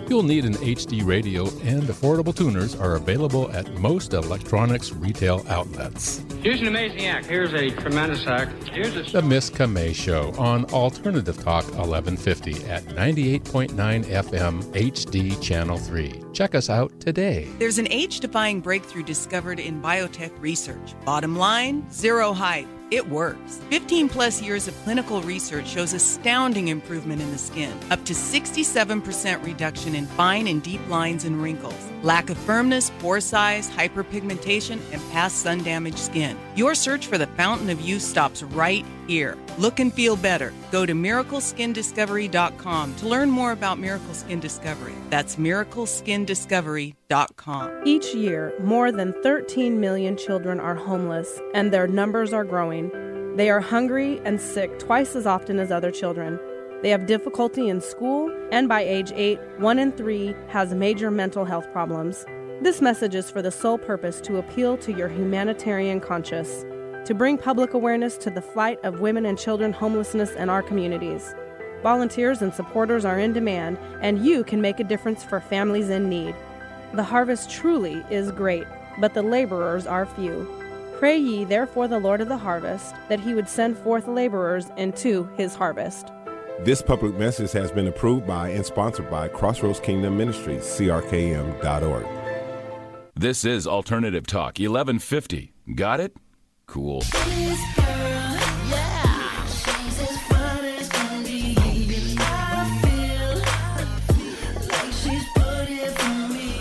You'll 0.09 0.23
need 0.23 0.43
an 0.43 0.55
HD 0.55 1.05
radio, 1.05 1.43
and 1.61 1.83
affordable 1.83 2.35
tuners 2.35 2.73
are 2.73 2.95
available 2.95 3.51
at 3.51 3.71
most 3.75 4.15
electronics 4.15 4.91
retail 4.91 5.45
outlets. 5.49 6.25
Here's 6.41 6.61
an 6.61 6.67
amazing 6.67 7.05
act. 7.05 7.27
Here's 7.27 7.53
a 7.53 7.69
tremendous 7.69 8.25
act. 8.25 8.69
Here's 8.69 8.95
a. 8.95 9.03
The 9.03 9.21
Miss 9.21 9.51
Camay 9.51 9.93
Show 9.93 10.33
on 10.39 10.65
Alternative 10.73 11.37
Talk 11.37 11.65
1150 11.65 12.65
at 12.65 12.85
98.9 12.85 13.69
FM 14.05 14.63
HD 14.73 15.39
Channel 15.43 15.77
3. 15.77 16.23
Check 16.33 16.55
us 16.55 16.71
out 16.71 16.99
today. 16.99 17.47
There's 17.59 17.77
an 17.77 17.87
age 17.91 18.19
defying 18.19 18.61
breakthrough 18.61 19.03
discovered 19.03 19.59
in 19.59 19.79
biotech 19.79 20.31
research. 20.41 20.95
Bottom 21.05 21.35
line 21.35 21.87
zero 21.91 22.33
height 22.33 22.67
it 22.91 23.07
works. 23.09 23.59
15 23.69 24.09
plus 24.09 24.41
years 24.41 24.67
of 24.67 24.75
clinical 24.83 25.21
research 25.21 25.67
shows 25.67 25.93
astounding 25.93 26.69
improvement 26.69 27.21
in 27.21 27.31
the 27.31 27.37
skin, 27.37 27.77
up 27.91 28.03
to 28.05 28.13
67% 28.13 29.43
reduction 29.43 29.95
in 29.95 30.05
fine 30.05 30.47
and 30.47 30.63
deep 30.63 30.85
lines 30.87 31.25
and 31.25 31.41
wrinkles, 31.41 31.91
lack 32.03 32.29
of 32.29 32.37
firmness, 32.37 32.91
pore 32.99 33.21
size, 33.21 33.69
hyperpigmentation, 33.69 34.79
and 34.91 35.01
past 35.11 35.39
sun 35.39 35.63
damaged 35.63 35.99
skin. 35.99 36.37
Your 36.55 36.75
search 36.75 37.07
for 37.07 37.17
the 37.17 37.27
fountain 37.27 37.69
of 37.69 37.79
youth 37.81 38.01
stops 38.01 38.43
right 38.43 38.85
here. 39.07 39.37
Look 39.57 39.79
and 39.79 39.93
feel 39.93 40.15
better. 40.15 40.53
Go 40.71 40.85
to 40.85 40.93
miracleskindiscovery.com 40.93 42.95
to 42.95 43.07
learn 43.07 43.29
more 43.29 43.51
about 43.51 43.77
Miracle 43.79 44.13
Skin 44.13 44.39
Discovery. 44.39 44.93
That's 45.09 45.35
miracleskindiscovery.com. 45.37 47.81
Each 47.85 48.13
year, 48.13 48.53
more 48.61 48.91
than 48.91 49.13
13 49.23 49.79
million 49.79 50.17
children 50.17 50.59
are 50.59 50.75
homeless, 50.75 51.39
and 51.53 51.71
their 51.71 51.87
numbers 51.87 52.33
are 52.33 52.43
growing. 52.43 52.91
They 53.37 53.49
are 53.49 53.61
hungry 53.61 54.19
and 54.25 54.41
sick 54.41 54.79
twice 54.79 55.15
as 55.15 55.27
often 55.27 55.59
as 55.59 55.71
other 55.71 55.91
children. 55.91 56.39
They 56.83 56.89
have 56.89 57.07
difficulty 57.07 57.69
in 57.69 57.81
school, 57.81 58.31
and 58.51 58.69
by 58.69 58.81
age 58.81 59.11
8, 59.15 59.39
1 59.57 59.79
in 59.79 59.91
3 59.93 60.35
has 60.49 60.75
major 60.75 61.09
mental 61.09 61.43
health 61.43 61.71
problems. 61.71 62.23
This 62.61 62.81
message 62.81 63.15
is 63.15 63.31
for 63.31 63.41
the 63.41 63.51
sole 63.51 63.79
purpose 63.79 64.21
to 64.21 64.37
appeal 64.37 64.77
to 64.77 64.93
your 64.93 65.07
humanitarian 65.07 65.99
conscience, 65.99 66.65
to 67.05 67.15
bring 67.15 67.37
public 67.37 67.73
awareness 67.73 68.15
to 68.17 68.29
the 68.29 68.41
fight 68.41 68.79
of 68.83 68.99
women 68.99 69.25
and 69.25 69.39
children 69.39 69.73
homelessness 69.73 70.31
in 70.33 70.49
our 70.49 70.61
communities. 70.61 71.33
Volunteers 71.81 72.43
and 72.43 72.53
supporters 72.53 73.05
are 73.05 73.19
in 73.19 73.33
demand, 73.33 73.79
and 74.01 74.23
you 74.23 74.43
can 74.43 74.61
make 74.61 74.79
a 74.79 74.83
difference 74.83 75.23
for 75.23 75.39
families 75.39 75.89
in 75.89 76.09
need. 76.09 76.35
The 76.93 77.03
harvest 77.03 77.49
truly 77.49 78.03
is 78.11 78.31
great, 78.31 78.67
but 78.99 79.15
the 79.15 79.23
laborers 79.23 79.87
are 79.87 80.05
few. 80.05 80.47
Pray 80.97 81.17
ye 81.17 81.43
therefore 81.43 81.87
the 81.87 81.99
Lord 81.99 82.21
of 82.21 82.27
the 82.27 82.37
harvest 82.37 82.93
that 83.09 83.19
he 83.19 83.33
would 83.33 83.49
send 83.49 83.77
forth 83.77 84.07
laborers 84.07 84.71
into 84.77 85.29
his 85.37 85.55
harvest. 85.55 86.11
This 86.59 86.81
public 86.81 87.13
message 87.13 87.51
has 87.51 87.71
been 87.71 87.85
approved 87.85 88.25
by 88.25 88.49
and 88.49 88.65
sponsored 88.65 89.11
by 89.11 89.27
Crossroads 89.27 89.79
Kingdom 89.79 90.17
Ministries, 90.17 90.63
crkm.org. 90.63 92.07
This 93.13 93.45
is 93.45 93.67
Alternative 93.67 94.25
Talk 94.25 94.57
1150. 94.57 95.53
Got 95.75 95.99
it? 95.99 96.17
Cool. 96.65 97.01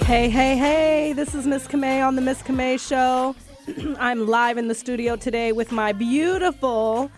Hey, 0.04 0.28
hey, 0.28 0.56
hey, 0.56 1.14
this 1.14 1.34
is 1.34 1.46
Miss 1.46 1.66
Camay 1.66 2.06
on 2.06 2.16
the 2.16 2.22
Miss 2.22 2.42
Camay 2.42 2.78
Show. 2.78 3.34
I'm 3.98 4.26
live 4.26 4.58
in 4.58 4.68
the 4.68 4.74
studio 4.74 5.16
today 5.16 5.52
with 5.52 5.72
my 5.72 5.92
beautiful 5.92 7.10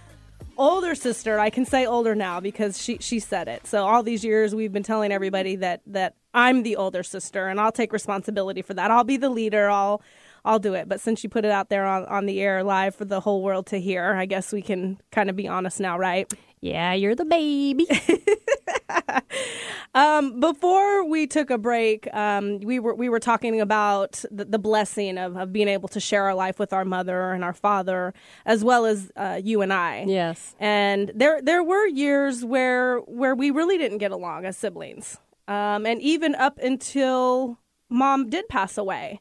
older 0.59 0.95
sister. 0.95 1.39
I 1.39 1.51
can 1.51 1.65
say 1.65 1.87
older 1.87 2.15
now 2.15 2.41
because 2.41 2.83
she, 2.83 2.99
she 3.01 3.21
said 3.21 3.49
it. 3.49 3.67
So 3.67 3.87
all 3.87 4.03
these 4.03 4.25
years 4.25 4.55
we've 4.55 4.73
been 4.73 4.83
telling 4.83 5.13
everybody 5.13 5.57
that, 5.57 5.81
that 5.87 6.15
I'm 6.35 6.63
the 6.63 6.77
older 6.77 7.03
sister 7.03 7.49
and 7.49 7.61
I'll 7.61 7.73
take 7.73 7.93
responsibility 7.93 8.63
for 8.63 8.75
that. 8.75 8.91
I'll 8.91 9.05
be 9.05 9.17
the 9.17 9.31
leader. 9.31 9.71
I'll 9.71 10.03
I'll 10.45 10.59
do 10.59 10.75
it. 10.75 10.89
But 10.89 11.01
since 11.01 11.23
you 11.23 11.29
put 11.29 11.45
it 11.45 11.51
out 11.51 11.69
there 11.69 11.85
on, 11.85 12.07
on 12.07 12.27
the 12.27 12.41
air 12.41 12.63
live 12.63 12.95
for 12.95 13.05
the 13.05 13.21
whole 13.21 13.43
world 13.43 13.67
to 13.67 13.81
hear, 13.81 14.15
I 14.15 14.25
guess 14.25 14.53
we 14.53 14.63
can 14.63 14.99
kind 15.11 15.29
of 15.29 15.37
be 15.37 15.49
honest 15.49 15.81
now, 15.81 15.99
right? 15.99 16.33
Yeah, 16.61 16.95
you're 16.95 17.15
the 17.15 17.25
baby. 17.25 17.87
um, 19.95 20.41
before 20.41 21.05
we 21.05 21.27
took 21.27 21.51
a 21.51 21.59
break, 21.59 22.13
um, 22.15 22.61
we 22.61 22.79
were 22.79 22.95
we 22.95 23.09
were 23.09 23.21
talking 23.21 23.61
about 23.61 24.25
the, 24.31 24.45
the 24.45 24.59
blessing 24.59 25.19
of, 25.19 25.37
of 25.37 25.53
being 25.53 25.69
able 25.69 25.89
to 25.89 26.01
share 26.01 26.25
our 26.25 26.35
life 26.35 26.59
with 26.59 26.73
our 26.73 26.85
mother 26.85 27.33
and 27.33 27.45
our 27.45 27.53
father, 27.53 28.15
as 28.47 28.65
well 28.65 28.87
as 28.87 29.11
uh, 29.17 29.41
you 29.43 29.63
and 29.63 29.73
I. 29.73 30.05
Yes. 30.07 30.55
And 30.59 31.13
there 31.15 31.41
there 31.43 31.63
were 31.63 31.87
years 31.87 32.45
where 32.45 32.99
where 33.01 33.35
we 33.35 33.51
really 33.51 33.79
didn't 33.79 33.99
get 33.99 34.11
along 34.11 34.45
as 34.45 34.57
siblings, 34.57 35.19
um, 35.47 35.87
and 35.87 36.01
even 36.01 36.35
up 36.35 36.59
until 36.59 37.59
mom 37.91 38.29
did 38.29 38.49
pass 38.49 38.77
away 38.77 39.21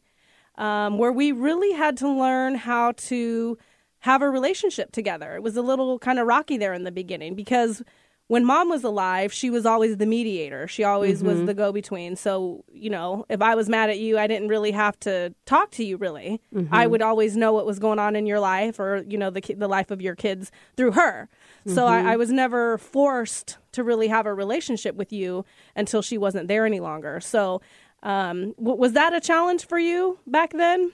um, 0.57 0.97
where 0.97 1.11
we 1.11 1.31
really 1.31 1.73
had 1.73 1.97
to 1.97 2.09
learn 2.09 2.55
how 2.55 2.93
to 2.93 3.57
have 3.99 4.21
a 4.21 4.29
relationship 4.29 4.91
together. 4.91 5.35
It 5.35 5.43
was 5.43 5.57
a 5.57 5.61
little 5.61 5.99
kind 5.99 6.19
of 6.19 6.27
rocky 6.27 6.57
there 6.57 6.73
in 6.73 6.83
the 6.83 6.91
beginning 6.91 7.35
because 7.35 7.83
when 8.27 8.43
mom 8.43 8.69
was 8.69 8.83
alive, 8.83 9.31
she 9.31 9.49
was 9.49 9.65
always 9.65 9.97
the 9.97 10.05
mediator. 10.05 10.67
She 10.67 10.83
always 10.83 11.19
mm-hmm. 11.19 11.27
was 11.27 11.45
the 11.45 11.53
go 11.53 11.71
between. 11.71 12.17
So, 12.17 12.65
you 12.71 12.89
know, 12.89 13.25
if 13.29 13.41
I 13.41 13.55
was 13.55 13.69
mad 13.69 13.89
at 13.89 13.99
you, 13.99 14.17
I 14.17 14.27
didn't 14.27 14.49
really 14.49 14.71
have 14.71 14.99
to 15.01 15.33
talk 15.45 15.71
to 15.71 15.83
you 15.83 15.95
really. 15.95 16.41
Mm-hmm. 16.53 16.73
I 16.73 16.87
would 16.87 17.01
always 17.01 17.37
know 17.37 17.53
what 17.53 17.65
was 17.65 17.79
going 17.79 17.99
on 17.99 18.17
in 18.17 18.25
your 18.25 18.41
life 18.41 18.79
or, 18.79 19.05
you 19.07 19.17
know, 19.17 19.29
the, 19.29 19.41
the 19.57 19.69
life 19.69 19.91
of 19.91 20.01
your 20.01 20.15
kids 20.15 20.51
through 20.75 20.91
her. 20.91 21.29
So 21.65 21.85
mm-hmm. 21.85 22.07
I, 22.07 22.13
I 22.13 22.15
was 22.17 22.29
never 22.29 22.77
forced 22.77 23.57
to 23.71 23.83
really 23.83 24.09
have 24.09 24.25
a 24.25 24.33
relationship 24.33 24.95
with 24.95 25.13
you 25.13 25.45
until 25.75 26.01
she 26.01 26.17
wasn't 26.17 26.49
there 26.49 26.65
any 26.65 26.81
longer. 26.81 27.21
So 27.21 27.61
um, 28.03 28.53
w- 28.57 28.77
was 28.77 28.91
that 28.93 29.13
a 29.13 29.21
challenge 29.21 29.65
for 29.65 29.79
you 29.79 30.19
back 30.27 30.51
then? 30.51 30.91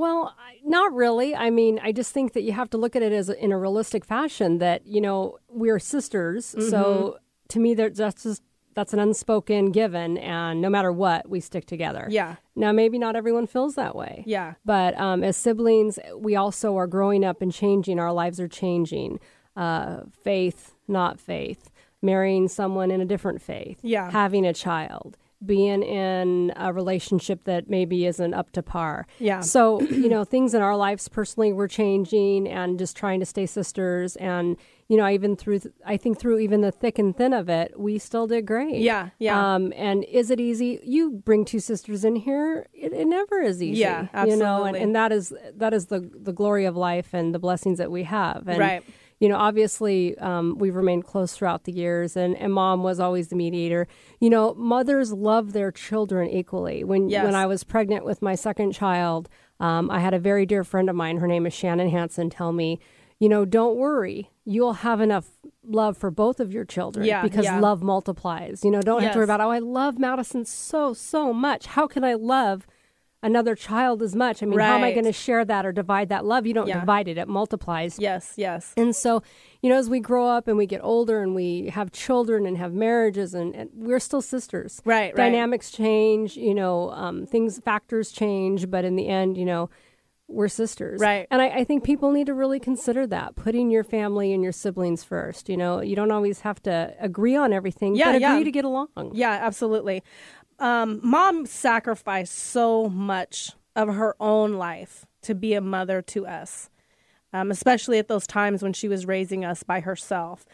Well, 0.00 0.34
not 0.64 0.94
really. 0.94 1.36
I 1.36 1.50
mean, 1.50 1.78
I 1.82 1.92
just 1.92 2.14
think 2.14 2.32
that 2.32 2.42
you 2.42 2.52
have 2.52 2.70
to 2.70 2.78
look 2.78 2.96
at 2.96 3.02
it 3.02 3.12
as 3.12 3.28
a, 3.28 3.38
in 3.38 3.52
a 3.52 3.58
realistic 3.58 4.04
fashion. 4.04 4.56
That 4.56 4.86
you 4.86 5.00
know 5.00 5.36
we're 5.50 5.78
sisters, 5.78 6.54
mm-hmm. 6.54 6.70
so 6.70 7.18
to 7.48 7.60
me, 7.60 7.74
that's 7.74 8.22
just 8.22 8.42
that's 8.74 8.94
an 8.94 8.98
unspoken 8.98 9.72
given, 9.72 10.16
and 10.16 10.62
no 10.62 10.70
matter 10.70 10.90
what, 10.90 11.28
we 11.28 11.38
stick 11.40 11.66
together. 11.66 12.06
Yeah. 12.08 12.36
Now, 12.56 12.72
maybe 12.72 12.98
not 12.98 13.14
everyone 13.14 13.46
feels 13.46 13.74
that 13.74 13.94
way. 13.94 14.24
Yeah. 14.26 14.54
But 14.64 14.98
um, 14.98 15.22
as 15.22 15.36
siblings, 15.36 15.98
we 16.16 16.34
also 16.34 16.76
are 16.78 16.86
growing 16.86 17.22
up 17.22 17.42
and 17.42 17.52
changing. 17.52 17.98
Our 17.98 18.12
lives 18.12 18.40
are 18.40 18.48
changing. 18.48 19.20
Uh, 19.54 20.04
faith, 20.22 20.76
not 20.88 21.20
faith. 21.20 21.70
Marrying 22.00 22.48
someone 22.48 22.90
in 22.90 23.02
a 23.02 23.04
different 23.04 23.42
faith. 23.42 23.80
Yeah. 23.82 24.10
Having 24.10 24.46
a 24.46 24.54
child 24.54 25.18
being 25.44 25.82
in 25.82 26.52
a 26.56 26.72
relationship 26.72 27.44
that 27.44 27.70
maybe 27.70 28.04
isn't 28.04 28.34
up 28.34 28.50
to 28.52 28.62
par. 28.62 29.06
Yeah. 29.18 29.40
So, 29.40 29.80
you 29.80 30.08
know, 30.08 30.22
things 30.22 30.52
in 30.52 30.60
our 30.60 30.76
lives 30.76 31.08
personally 31.08 31.52
were 31.52 31.68
changing 31.68 32.46
and 32.46 32.78
just 32.78 32.96
trying 32.96 33.20
to 33.20 33.26
stay 33.26 33.46
sisters. 33.46 34.16
And, 34.16 34.58
you 34.88 34.98
know, 34.98 35.08
even 35.08 35.36
through, 35.36 35.60
I 35.86 35.96
think 35.96 36.18
through 36.18 36.40
even 36.40 36.60
the 36.60 36.70
thick 36.70 36.98
and 36.98 37.16
thin 37.16 37.32
of 37.32 37.48
it, 37.48 37.78
we 37.78 37.98
still 37.98 38.26
did 38.26 38.44
great. 38.46 38.80
Yeah. 38.80 39.10
Yeah. 39.18 39.54
Um, 39.54 39.72
and 39.76 40.04
is 40.04 40.30
it 40.30 40.40
easy? 40.40 40.80
You 40.84 41.12
bring 41.12 41.46
two 41.46 41.60
sisters 41.60 42.04
in 42.04 42.16
here, 42.16 42.66
it, 42.74 42.92
it 42.92 43.06
never 43.06 43.40
is 43.40 43.62
easy. 43.62 43.80
Yeah. 43.80 44.08
Absolutely. 44.12 44.32
You 44.32 44.36
know, 44.36 44.64
and, 44.64 44.76
and 44.76 44.94
that 44.94 45.10
is, 45.10 45.32
that 45.56 45.72
is 45.72 45.86
the, 45.86 46.10
the 46.14 46.32
glory 46.32 46.66
of 46.66 46.76
life 46.76 47.14
and 47.14 47.34
the 47.34 47.38
blessings 47.38 47.78
that 47.78 47.90
we 47.90 48.02
have. 48.02 48.46
And, 48.46 48.58
right 48.58 48.84
you 49.20 49.28
know, 49.28 49.36
obviously 49.36 50.16
um, 50.18 50.56
we've 50.58 50.74
remained 50.74 51.04
close 51.04 51.34
throughout 51.34 51.64
the 51.64 51.72
years, 51.72 52.16
and, 52.16 52.34
and 52.38 52.54
mom 52.54 52.82
was 52.82 52.98
always 52.98 53.28
the 53.28 53.36
mediator. 53.36 53.86
You 54.18 54.30
know, 54.30 54.54
mothers 54.54 55.12
love 55.12 55.52
their 55.52 55.70
children 55.70 56.28
equally. 56.30 56.82
When 56.84 57.10
yes. 57.10 57.24
when 57.24 57.34
I 57.34 57.44
was 57.44 57.62
pregnant 57.62 58.04
with 58.06 58.22
my 58.22 58.34
second 58.34 58.72
child, 58.72 59.28
um, 59.60 59.90
I 59.90 60.00
had 60.00 60.14
a 60.14 60.18
very 60.18 60.46
dear 60.46 60.64
friend 60.64 60.88
of 60.88 60.96
mine. 60.96 61.18
Her 61.18 61.28
name 61.28 61.46
is 61.46 61.52
Shannon 61.52 61.90
Hanson. 61.90 62.30
Tell 62.30 62.52
me, 62.52 62.80
you 63.18 63.28
know, 63.28 63.44
don't 63.44 63.76
worry, 63.76 64.30
you'll 64.46 64.72
have 64.72 65.02
enough 65.02 65.28
love 65.62 65.98
for 65.98 66.10
both 66.10 66.40
of 66.40 66.54
your 66.54 66.64
children 66.64 67.04
yeah, 67.04 67.22
because 67.22 67.44
yeah. 67.44 67.60
love 67.60 67.82
multiplies. 67.82 68.64
You 68.64 68.70
know, 68.70 68.80
don't 68.80 69.02
yes. 69.02 69.08
have 69.08 69.12
to 69.12 69.18
worry 69.18 69.24
about 69.24 69.42
oh, 69.42 69.50
I 69.50 69.58
love 69.58 69.98
Madison 69.98 70.46
so 70.46 70.94
so 70.94 71.34
much. 71.34 71.66
How 71.66 71.86
can 71.86 72.04
I 72.04 72.14
love? 72.14 72.66
Another 73.22 73.54
child 73.54 74.02
as 74.02 74.14
much. 74.14 74.42
I 74.42 74.46
mean, 74.46 74.58
right. 74.58 74.66
how 74.66 74.76
am 74.76 74.84
I 74.84 74.92
going 74.92 75.04
to 75.04 75.12
share 75.12 75.44
that 75.44 75.66
or 75.66 75.72
divide 75.72 76.08
that 76.08 76.24
love? 76.24 76.46
You 76.46 76.54
don't 76.54 76.68
yeah. 76.68 76.80
divide 76.80 77.08
it, 77.08 77.18
it 77.18 77.28
multiplies. 77.28 77.98
Yes, 77.98 78.32
yes. 78.36 78.72
And 78.76 78.94
so, 78.94 79.22
you 79.62 79.68
know, 79.68 79.76
as 79.76 79.90
we 79.90 80.00
grow 80.00 80.26
up 80.26 80.48
and 80.48 80.56
we 80.56 80.66
get 80.66 80.80
older 80.82 81.22
and 81.22 81.34
we 81.34 81.68
have 81.68 81.92
children 81.92 82.46
and 82.46 82.56
have 82.58 82.72
marriages 82.72 83.34
and, 83.34 83.54
and 83.54 83.70
we're 83.74 84.00
still 84.00 84.22
sisters. 84.22 84.80
Right, 84.84 85.14
Dynamics 85.14 85.72
right. 85.72 85.84
change, 85.84 86.36
you 86.36 86.54
know, 86.54 86.90
um, 86.92 87.26
things, 87.26 87.58
factors 87.58 88.12
change, 88.12 88.70
but 88.70 88.84
in 88.84 88.96
the 88.96 89.08
end, 89.08 89.36
you 89.36 89.44
know, 89.44 89.70
we're 90.30 90.48
sisters. 90.48 91.00
Right. 91.00 91.26
And 91.30 91.42
I, 91.42 91.48
I, 91.48 91.64
think 91.64 91.84
people 91.84 92.12
need 92.12 92.26
to 92.26 92.34
really 92.34 92.60
consider 92.60 93.06
that, 93.08 93.34
putting 93.34 93.70
your 93.70 93.82
family 93.82 94.32
and 94.32 94.42
your 94.42 94.52
siblings 94.52 95.02
first. 95.02 95.48
You 95.48 95.56
know, 95.56 95.80
you 95.80 95.96
don't 95.96 96.10
always 96.10 96.40
have 96.40 96.62
to 96.62 96.94
agree 97.00 97.36
on 97.36 97.52
everything, 97.52 97.96
yeah, 97.96 98.06
but 98.06 98.14
agree 98.16 98.38
yeah. 98.38 98.44
to 98.44 98.50
get 98.50 98.64
along. 98.64 98.88
Yeah, 99.12 99.32
absolutely. 99.32 100.02
Um, 100.60 101.00
mom 101.02 101.46
sacrificed 101.46 102.34
so 102.34 102.88
much 102.88 103.52
of 103.74 103.88
her 103.94 104.14
own 104.20 104.54
life 104.54 105.06
to 105.22 105.34
be 105.34 105.54
a 105.54 105.60
mother 105.60 106.02
to 106.02 106.26
us, 106.26 106.68
um, 107.32 107.50
especially 107.50 107.98
at 107.98 108.08
those 108.08 108.26
times 108.26 108.62
when 108.62 108.72
she 108.72 108.88
was 108.88 109.06
raising 109.06 109.44
us 109.44 109.62
by 109.62 109.80
herself. 109.80 110.44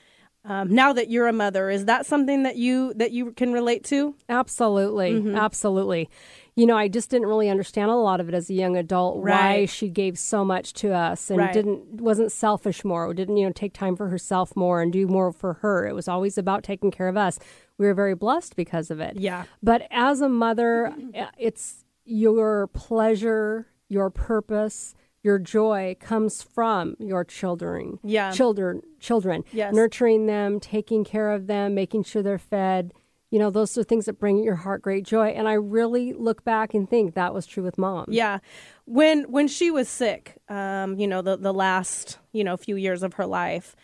Um, 0.45 0.73
now 0.73 0.93
that 0.93 1.11
you're 1.11 1.27
a 1.27 1.33
mother, 1.33 1.69
is 1.71 1.87
that 1.87 2.07
something 2.07 2.45
that 2.45 2.57
you 2.57 2.95
that 2.95 3.11
you 3.11 3.33
can 3.33 3.53
relate 3.53 3.83
to? 3.85 4.15
Absolutely, 4.29 5.15
mm-hmm. 5.15 5.35
absolutely. 5.35 6.09
You 6.57 6.65
know, 6.65 6.77
I 6.77 6.89
just 6.89 7.11
didn't 7.11 7.29
really 7.29 7.51
understand 7.51 7.91
a 7.91 7.95
lot 7.95 8.19
of 8.19 8.31
it 8.31 8.35
as 8.35 8.49
a 8.49 8.55
young 8.55 8.77
adult. 8.79 9.23
Right. 9.23 9.61
Why 9.61 9.67
she 9.67 9.91
gave 9.91 10.19
so 10.19 10.43
much 10.43 10.73
to 10.75 10.95
us 10.95 11.29
and 11.29 11.39
right. 11.39 11.53
didn't 11.53 12.01
wasn't 12.01 12.33
selfish 12.33 12.83
more, 12.83 13.13
didn't 13.13 13.37
you 13.37 13.47
know 13.47 13.53
take 13.53 13.75
time 13.75 13.95
for 13.95 14.09
herself 14.09 14.57
more 14.57 14.81
and 14.81 14.91
do 14.91 15.07
more 15.07 15.33
for 15.33 15.55
her. 15.55 15.87
It 15.87 15.95
was 15.95 16.09
always 16.09 16.39
about 16.39 16.65
taking 16.65 16.91
care 16.91 17.09
of 17.09 17.17
us. 17.17 17.39
We 17.77 17.87
were 17.87 17.95
very 17.95 18.15
blessed 18.15 18.57
because 18.57 18.91
of 18.91 19.01
it. 19.01 19.19
Yeah. 19.19 19.45
But 19.63 19.87
as 19.91 20.23
a 20.23 20.31
mother, 20.31 20.95
uh, 21.15 21.27
it's 21.37 21.85
your 22.07 22.69
pleasure, 22.69 23.67
your 23.89 24.09
purpose, 24.09 24.95
your 25.23 25.39
joy 25.39 25.97
comes 26.01 26.41
from 26.41 26.97
your 27.01 27.25
children. 27.25 27.99
Yeah. 28.05 28.31
Children, 28.31 28.81
children. 29.01 29.45
Yes. 29.53 29.75
Nurturing 29.75 30.27
them, 30.27 30.61
taking 30.61 31.05
care 31.05 31.33
of 31.33 31.49
them, 31.49 31.75
making 31.75 32.05
sure 32.05 32.23
they're 32.23 32.39
fed, 32.39 32.93
you 33.31 33.39
know, 33.39 33.51
those 33.51 33.77
are 33.77 33.83
things 33.83 34.07
that 34.07 34.19
bring 34.19 34.43
your 34.43 34.55
heart 34.55 34.83
great 34.83 35.05
joy. 35.05 35.29
And 35.29 35.49
I 35.49 35.55
really 35.55 36.13
look 36.13 36.45
back 36.45 36.75
and 36.75 36.89
think 36.89 37.15
that 37.15 37.35
was 37.35 37.47
true 37.47 37.63
with 37.63 37.77
mom. 37.77 38.07
Yeah, 38.09 38.39
when 38.85 39.25
when 39.31 39.49
she 39.49 39.71
was 39.71 39.89
sick, 39.89 40.39
um, 40.49 40.99
you 40.99 41.07
know, 41.07 41.23
the 41.23 41.37
the 41.37 41.53
last 41.53 42.19
you 42.33 42.45
know 42.45 42.57
few 42.57 42.77
years 42.77 43.03
of 43.03 43.15
her 43.15 43.27
life, 43.27 43.75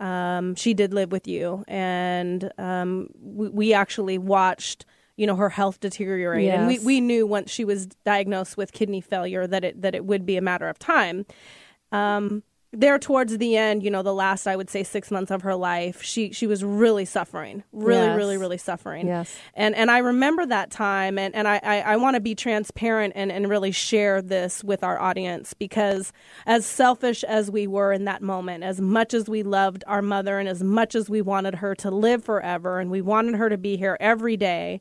um, 0.00 0.54
she 0.54 0.74
did 0.74 0.94
live 0.94 1.10
with 1.10 1.26
you, 1.26 1.64
and 1.66 2.50
um, 2.58 3.08
we, 3.20 3.48
we 3.48 3.74
actually 3.74 4.18
watched 4.18 4.84
you 5.16 5.26
know 5.26 5.36
her 5.36 5.50
health 5.50 5.80
deteriorate. 5.80 6.44
And 6.58 6.66
we, 6.68 6.78
we 6.78 7.00
knew 7.00 7.26
once 7.26 7.50
she 7.50 7.64
was 7.64 7.86
diagnosed 7.86 8.56
with 8.56 8.72
kidney 8.72 9.00
failure 9.00 9.46
that 9.46 9.64
it 9.64 9.82
that 9.82 9.94
it 9.94 10.04
would 10.04 10.24
be 10.24 10.36
a 10.36 10.42
matter 10.42 10.68
of 10.68 10.78
time. 10.78 11.26
Um 11.90 12.44
there 12.74 12.98
towards 12.98 13.36
the 13.36 13.54
end 13.56 13.82
you 13.82 13.90
know 13.90 14.02
the 14.02 14.14
last 14.14 14.46
i 14.46 14.56
would 14.56 14.70
say 14.70 14.82
six 14.82 15.10
months 15.10 15.30
of 15.30 15.42
her 15.42 15.54
life 15.54 16.02
she 16.02 16.32
she 16.32 16.46
was 16.46 16.64
really 16.64 17.04
suffering 17.04 17.62
really 17.70 18.06
Yes. 18.06 18.16
really 18.16 18.36
really 18.38 18.56
suffering 18.56 19.06
Yes. 19.06 19.30
and 19.54 19.74
and 19.74 19.90
i 19.90 19.98
remember 19.98 20.46
that 20.46 20.70
time 20.70 21.18
and 21.18 21.34
and 21.34 21.46
i 21.46 21.60
i, 21.62 21.80
I 21.82 21.96
want 21.96 22.14
to 22.14 22.20
be 22.20 22.34
transparent 22.34 23.12
and 23.14 23.30
and 23.30 23.48
really 23.50 23.72
share 23.72 24.22
this 24.22 24.64
with 24.64 24.82
our 24.82 24.98
audience 24.98 25.52
because 25.52 26.14
as 26.46 26.64
selfish 26.64 27.22
as 27.24 27.50
we 27.50 27.66
were 27.66 27.92
in 27.92 28.06
that 28.06 28.22
moment 28.22 28.64
as 28.64 28.80
much 28.80 29.12
as 29.12 29.28
we 29.28 29.42
loved 29.42 29.84
our 29.86 30.00
mother 30.00 30.38
and 30.38 30.48
as 30.48 30.62
much 30.62 30.94
as 30.94 31.10
we 31.10 31.20
wanted 31.20 31.56
her 31.56 31.74
to 31.74 31.90
live 31.90 32.24
forever 32.24 32.80
and 32.80 32.90
we 32.90 33.02
wanted 33.02 33.34
her 33.34 33.50
to 33.50 33.58
be 33.58 33.76
here 33.76 33.98
every 34.00 34.36
day 34.36 34.80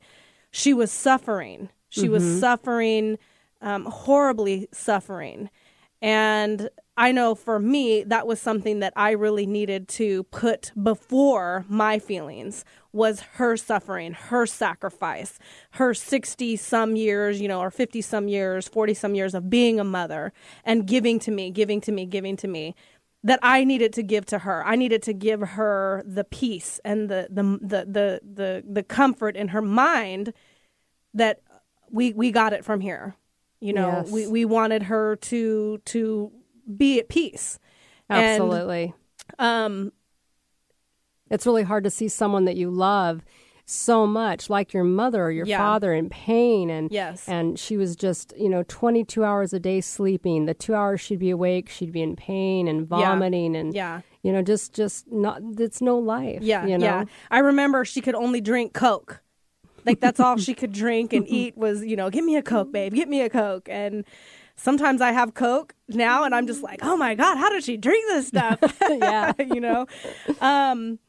she 0.53 0.73
was 0.73 0.91
suffering. 0.91 1.69
She 1.87 2.09
was 2.09 2.23
suffering, 2.41 3.17
um, 3.61 3.85
horribly 3.85 4.67
suffering. 4.73 5.49
And 6.01 6.69
I 6.97 7.11
know 7.11 7.35
for 7.35 7.57
me, 7.57 8.03
that 8.03 8.27
was 8.27 8.39
something 8.39 8.79
that 8.79 8.93
I 8.95 9.11
really 9.11 9.45
needed 9.45 9.87
to 9.89 10.23
put 10.23 10.71
before 10.81 11.65
my 11.69 11.99
feelings 11.99 12.65
was 12.91 13.21
her 13.21 13.55
suffering, 13.55 14.13
her 14.13 14.45
sacrifice, 14.45 15.39
her 15.71 15.93
60 15.93 16.57
some 16.57 16.95
years, 16.95 17.39
you 17.39 17.47
know, 17.47 17.61
or 17.61 17.71
50 17.71 18.01
some 18.01 18.27
years, 18.27 18.67
40 18.67 18.93
some 18.93 19.15
years 19.15 19.33
of 19.33 19.49
being 19.49 19.79
a 19.79 19.83
mother 19.85 20.33
and 20.65 20.85
giving 20.85 21.17
to 21.19 21.31
me, 21.31 21.49
giving 21.49 21.79
to 21.81 21.91
me, 21.91 22.05
giving 22.05 22.35
to 22.37 22.47
me 22.47 22.75
that 23.23 23.39
I 23.41 23.63
needed 23.63 23.93
to 23.93 24.03
give 24.03 24.25
to 24.27 24.39
her. 24.39 24.65
I 24.65 24.75
needed 24.75 25.01
to 25.03 25.13
give 25.13 25.41
her 25.41 26.03
the 26.05 26.23
peace 26.23 26.79
and 26.83 27.07
the 27.07 27.27
the 27.29 27.43
the 27.61 27.85
the 27.85 28.21
the, 28.23 28.63
the 28.67 28.83
comfort 28.83 29.35
in 29.37 29.49
her 29.49 29.61
mind 29.61 30.33
that 31.13 31.41
we 31.89 32.13
we 32.13 32.31
got 32.31 32.51
it 32.51 32.65
from 32.65 32.81
here. 32.81 33.15
You 33.59 33.73
know, 33.73 33.87
Yes. 33.87 34.11
we 34.11 34.27
we 34.27 34.43
wanted 34.45 34.83
her 34.83 35.15
to 35.17 35.77
to 35.85 36.31
be 36.77 36.99
at 36.99 37.09
peace. 37.09 37.59
And, 38.09 38.41
Absolutely. 38.43 38.93
um 39.39 39.91
it's 41.29 41.45
really 41.45 41.63
hard 41.63 41.83
to 41.85 41.89
see 41.89 42.07
someone 42.09 42.45
that 42.45 42.57
you 42.57 42.69
love 42.69 43.23
so 43.65 44.05
much 44.05 44.49
like 44.49 44.73
your 44.73 44.83
mother 44.83 45.23
or 45.23 45.31
your 45.31 45.45
Yeah. 45.45 45.57
father 45.59 45.93
in 45.93 46.09
pain 46.09 46.69
and 46.69 46.91
Yes. 46.91 47.29
and 47.29 47.57
she 47.57 47.77
was 47.77 47.95
just 47.95 48.33
you 48.37 48.49
know 48.49 48.63
22 48.67 49.23
hours 49.23 49.53
a 49.53 49.59
day 49.59 49.79
sleeping 49.79 50.45
the 50.45 50.53
2 50.53 50.75
hours 50.75 50.99
she'd 50.99 51.19
be 51.19 51.29
awake 51.29 51.69
she'd 51.69 51.93
be 51.93 52.01
in 52.01 52.17
pain 52.17 52.67
and 52.67 52.85
vomiting 52.85 53.55
and 53.55 53.73
Yeah. 53.73 54.01
you 54.23 54.33
know 54.33 54.41
just 54.41 54.73
just 54.73 55.09
not 55.09 55.41
it's 55.57 55.81
no 55.81 55.97
life 55.97 56.41
Yeah, 56.41 56.65
you 56.65 56.77
know 56.77 56.85
yeah. 56.85 57.03
I 57.29 57.39
remember 57.39 57.85
she 57.85 58.01
could 58.01 58.15
only 58.15 58.41
drink 58.41 58.73
Coke. 58.73 59.21
Like 59.85 59.99
that's 60.01 60.19
all 60.19 60.37
she 60.37 60.53
could 60.53 60.73
drink 60.73 61.11
and 61.13 61.25
eat 61.39 61.57
was, 61.57 61.83
you 61.83 61.95
know, 61.95 62.11
give 62.11 62.23
me 62.25 62.35
a 62.35 62.43
Coke, 62.43 62.71
babe, 62.71 62.93
get 62.93 63.07
me 63.09 63.21
a 63.21 63.29
Coke. 63.29 63.67
And 63.67 64.05
sometimes 64.61 65.01
I 65.01 65.11
have 65.11 65.33
Coke 65.33 65.73
now 65.89 66.23
and 66.23 66.33
I'm 66.35 66.47
just 66.47 66.61
like, 66.63 66.79
oh 66.83 66.95
my 66.95 67.15
God, 67.15 67.37
how 67.37 67.49
does 67.49 67.65
she 67.65 67.77
drink 67.77 68.03
this 68.07 68.27
stuff? 68.27 68.59
Yeah. 68.89 69.33
you 69.39 69.59
know? 69.61 69.85
Um 70.39 70.99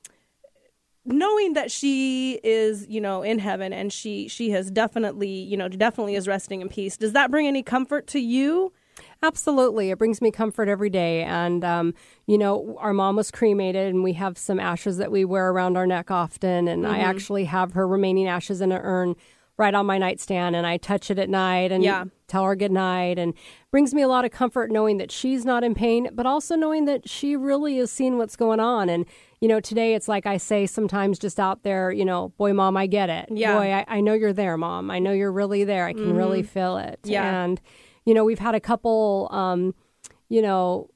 knowing 1.05 1.55
that 1.55 1.71
she 1.71 2.39
is, 2.45 2.87
you 2.87 3.01
know, 3.01 3.23
in 3.23 3.39
heaven 3.39 3.73
and 3.73 3.93
she 3.93 4.29
she 4.29 4.51
has 4.51 4.71
definitely, 4.71 5.29
you 5.29 5.57
know, 5.57 5.69
definitely 5.69 6.15
is 6.15 6.29
resting 6.29 6.61
in 6.61 6.69
peace. 6.69 6.97
Does 6.97 7.13
that 7.13 7.31
bring 7.31 7.47
any 7.47 7.63
comfort 7.63 8.07
to 8.09 8.21
you? 8.21 8.73
Absolutely. 9.23 9.91
It 9.91 9.99
brings 9.99 10.21
me 10.21 10.31
comfort 10.31 10.69
every 10.69 10.91
day. 10.91 11.23
And, 11.23 11.65
um, 11.65 11.95
you 12.27 12.37
know, 12.37 12.77
our 12.79 12.93
mom 12.93 13.17
was 13.17 13.31
cremated 13.31 13.87
and 13.89 14.03
we 14.05 14.13
have 14.15 14.37
some 14.37 14.61
ashes 14.61 14.99
that 14.99 15.11
we 15.11 15.25
wear 15.25 15.51
around 15.51 15.77
our 15.77 15.87
neck 15.87 16.11
often. 16.11 16.69
And 16.69 16.85
Mm-hmm. 16.85 16.93
I 16.95 16.99
actually 17.01 17.45
have 17.45 17.73
her 17.73 17.87
remaining 17.87 18.29
ashes 18.29 18.61
in 18.61 18.71
an 18.73 18.81
urn 18.83 19.15
right 19.57 19.75
on 19.75 19.87
my 19.87 19.97
nightstand 19.99 20.57
and 20.57 20.67
I 20.67 20.77
touch 20.77 21.11
it 21.11 21.19
at 21.19 21.29
night 21.31 21.73
and 21.73 21.83
Yeah. 21.85 22.05
Tell 22.33 22.45
her 22.45 22.57
good 22.57 22.73
night 22.73 23.19
and 23.19 23.35
brings 23.71 23.93
me 23.93 24.01
a 24.01 24.09
lot 24.09 24.25
of 24.25 24.31
comfort 24.31 24.71
knowing 24.71 24.97
that 24.97 25.13
she's 25.13 25.45
not 25.45 25.63
in 25.63 25.75
pain, 25.75 26.09
but 26.15 26.25
also 26.25 26.57
knowing 26.57 26.87
that 26.87 27.07
she 27.09 27.37
really 27.37 27.77
is 27.77 27.93
seeing 27.93 28.17
what's 28.17 28.37
going 28.37 28.59
on. 28.59 28.89
And, 28.89 29.05
you 29.43 29.49
know, 29.49 29.61
today 29.61 29.95
it's 29.95 30.09
like 30.09 30.25
I 30.25 30.39
say 30.39 30.67
sometimes 30.67 31.19
just 31.19 31.39
out 31.39 31.63
there, 31.63 31.93
you 31.93 32.07
know, 32.07 32.31
boy, 32.39 32.55
mom, 32.55 32.77
I 32.77 32.87
get 32.87 33.11
it. 33.11 33.29
Yeah. 33.31 33.51
Mm-hmm. 33.51 33.59
Boy, 33.59 33.73
I, 33.73 33.85
I 33.99 34.01
know 34.01 34.15
you're 34.15 34.33
there, 34.33 34.57
mom. 34.57 34.91
I 34.91 34.99
know 34.99 35.13
you're 35.13 35.31
really 35.31 35.65
there. 35.65 35.87
I 35.87 35.93
can 35.93 36.17
really 36.17 36.43
feel 36.43 36.79
it. 36.79 36.99
Yeah. 37.05 37.45
And, 37.45 37.61
you 38.07 38.15
know, 38.15 38.25
we've 38.25 38.39
had 38.39 38.55
a 38.55 38.61
couple, 38.61 39.29
um, 39.31 39.75
you 40.31 40.41
know, 40.41 40.89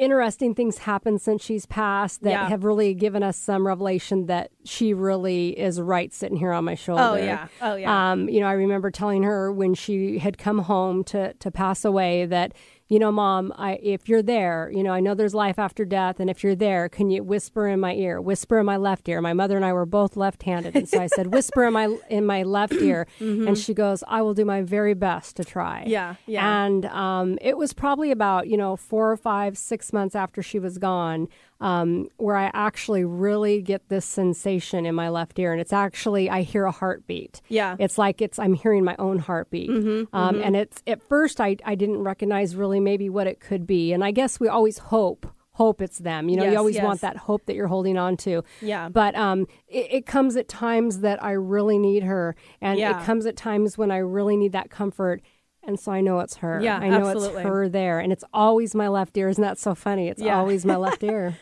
interesting 0.00 0.54
things 0.54 0.78
happen 0.78 1.18
since 1.18 1.44
she's 1.44 1.66
passed 1.66 2.22
that 2.22 2.30
Yeah. 2.30 2.48
have 2.48 2.64
really 2.64 2.94
given 2.94 3.22
us 3.22 3.36
some 3.36 3.66
revelation 3.66 4.26
that 4.26 4.50
she 4.64 4.94
really 4.94 5.50
is 5.58 5.80
right 5.80 6.12
sitting 6.12 6.38
here 6.38 6.52
on 6.52 6.64
my 6.64 6.74
shoulder. 6.74 7.02
Oh, 7.02 7.14
yeah. 7.16 7.48
Oh, 7.60 7.74
yeah. 7.76 8.12
Um, 8.12 8.28
you 8.28 8.40
know, 8.40 8.46
I 8.46 8.52
remember 8.54 8.90
telling 8.90 9.22
her 9.24 9.52
when 9.52 9.74
she 9.74 10.18
had 10.18 10.38
come 10.38 10.58
home 10.60 11.04
to 11.04 11.34
to 11.34 11.50
pass 11.50 11.84
away 11.84 12.24
that, 12.26 12.52
you 12.90 12.98
know, 12.98 13.12
mom, 13.12 13.54
I 13.56 13.78
if 13.82 14.08
you're 14.08 14.22
there, 14.22 14.68
you 14.74 14.82
know, 14.82 14.92
I 14.92 14.98
know 14.98 15.14
there's 15.14 15.32
life 15.32 15.60
after 15.60 15.84
death, 15.84 16.18
and 16.18 16.28
if 16.28 16.42
you're 16.42 16.56
there, 16.56 16.88
can 16.88 17.08
you 17.08 17.22
whisper 17.22 17.68
in 17.68 17.78
my 17.78 17.94
ear, 17.94 18.20
whisper 18.20 18.58
in 18.58 18.66
my 18.66 18.76
left 18.76 19.08
ear? 19.08 19.20
My 19.20 19.32
mother 19.32 19.54
and 19.54 19.64
I 19.64 19.72
were 19.72 19.86
both 19.86 20.16
left-handed, 20.16 20.74
and 20.74 20.88
so 20.88 21.00
I 21.00 21.06
said, 21.06 21.32
whisper 21.32 21.64
in 21.64 21.72
my 21.72 21.96
in 22.10 22.26
my 22.26 22.42
left 22.42 22.74
ear, 22.74 23.06
and 23.20 23.56
she 23.56 23.74
goes, 23.74 24.02
I 24.08 24.22
will 24.22 24.34
do 24.34 24.44
my 24.44 24.62
very 24.62 24.94
best 24.94 25.36
to 25.36 25.44
try. 25.44 25.82
Mm-hmm. 25.82 25.90
Yeah, 25.90 26.14
yeah. 26.26 26.64
And 26.64 26.84
um, 26.86 27.38
it 27.40 27.56
was 27.56 27.72
probably 27.72 28.10
about 28.10 28.48
you 28.48 28.56
know 28.56 28.76
four 28.76 29.12
or 29.12 29.16
five, 29.16 29.56
six 29.56 29.92
months 29.92 30.16
after 30.16 30.42
she 30.42 30.58
was 30.58 30.76
gone, 30.76 31.28
um, 31.60 32.08
where 32.16 32.36
I 32.36 32.50
actually 32.54 33.04
really 33.04 33.60
get 33.60 33.88
this 33.88 34.04
sensation 34.06 34.86
in 34.86 34.94
my 34.94 35.08
left 35.08 35.38
ear, 35.38 35.52
and 35.52 35.60
it's 35.60 35.72
actually 35.72 36.30
I 36.30 36.42
hear 36.42 36.64
a 36.64 36.70
heartbeat. 36.72 37.40
Yeah. 37.48 37.76
it's 37.78 37.98
like 37.98 38.22
it's 38.22 38.38
I'm 38.38 38.54
hearing 38.54 38.84
my 38.84 38.96
own 38.98 39.18
heartbeat. 39.18 39.68
Mm-hmm, 39.70 40.16
um, 40.16 40.40
And 40.42 40.56
it's 40.56 40.82
at 40.86 41.02
first 41.02 41.40
I 41.40 41.56
I 41.64 41.74
didn't 41.74 41.98
recognize 41.98 42.56
really 42.56 42.80
maybe 42.80 43.08
what 43.10 43.26
it 43.26 43.40
could 43.40 43.66
be, 43.66 43.92
and 43.92 44.02
I 44.04 44.10
guess 44.10 44.40
we 44.40 44.48
always 44.48 44.78
hope. 44.78 45.26
Hope 45.54 45.82
it's 45.82 45.98
them. 45.98 46.30
You 46.30 46.36
know, 46.38 46.44
Yes, 46.44 46.52
you 46.52 46.58
always 46.58 46.74
yes. 46.76 46.84
want 46.84 47.00
that 47.02 47.16
hope 47.18 47.44
that 47.44 47.54
you're 47.54 47.66
holding 47.66 47.98
on 47.98 48.16
to. 48.18 48.42
Yeah. 48.62 48.88
But 48.88 49.14
um, 49.14 49.46
it, 49.68 49.88
it 49.90 50.06
comes 50.06 50.36
at 50.36 50.48
times 50.48 51.00
that 51.00 51.22
I 51.22 51.32
really 51.32 51.78
need 51.78 52.02
her, 52.04 52.34
and 52.62 52.78
Yeah. 52.78 52.98
it 52.98 53.04
comes 53.04 53.26
at 53.26 53.36
times 53.36 53.76
when 53.76 53.90
I 53.90 53.98
really 53.98 54.38
need 54.38 54.52
that 54.52 54.70
comfort. 54.70 55.20
And 55.62 55.78
so 55.78 55.92
I 55.92 56.00
know 56.00 56.20
it's 56.20 56.36
her. 56.36 56.62
Yeah, 56.62 56.78
I 56.78 56.88
know 56.88 57.08
absolutely. 57.08 57.40
it's 57.42 57.48
her 57.48 57.68
there, 57.68 57.98
and 57.98 58.10
it's 58.10 58.24
always 58.32 58.74
my 58.74 58.88
left 58.88 59.14
ear. 59.18 59.28
Isn't 59.28 59.42
that 59.42 59.58
so 59.58 59.74
funny? 59.74 60.08
It's 60.08 60.22
Yeah. 60.22 60.38
always 60.38 60.64
my 60.64 60.76
left 60.86 61.02
ear. 61.02 61.36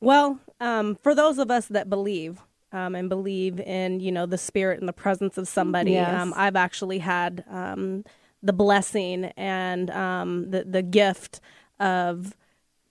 Well, 0.00 0.40
um, 0.60 0.96
for 1.02 1.14
those 1.14 1.38
of 1.38 1.50
us 1.50 1.66
that 1.68 1.88
believe 1.88 2.40
um, 2.72 2.94
and 2.94 3.08
believe 3.08 3.60
in, 3.60 4.00
you 4.00 4.12
know, 4.12 4.26
the 4.26 4.38
spirit 4.38 4.78
and 4.80 4.88
the 4.88 4.92
presence 4.92 5.38
of 5.38 5.48
somebody, 5.48 5.92
Yes. 5.92 6.20
um, 6.20 6.34
I've 6.36 6.56
actually 6.56 6.98
had 6.98 7.44
um, 7.50 8.04
the 8.42 8.52
blessing 8.52 9.26
and 9.36 9.90
um, 9.90 10.50
the 10.50 10.64
the 10.64 10.82
gift 10.82 11.40
of 11.80 12.36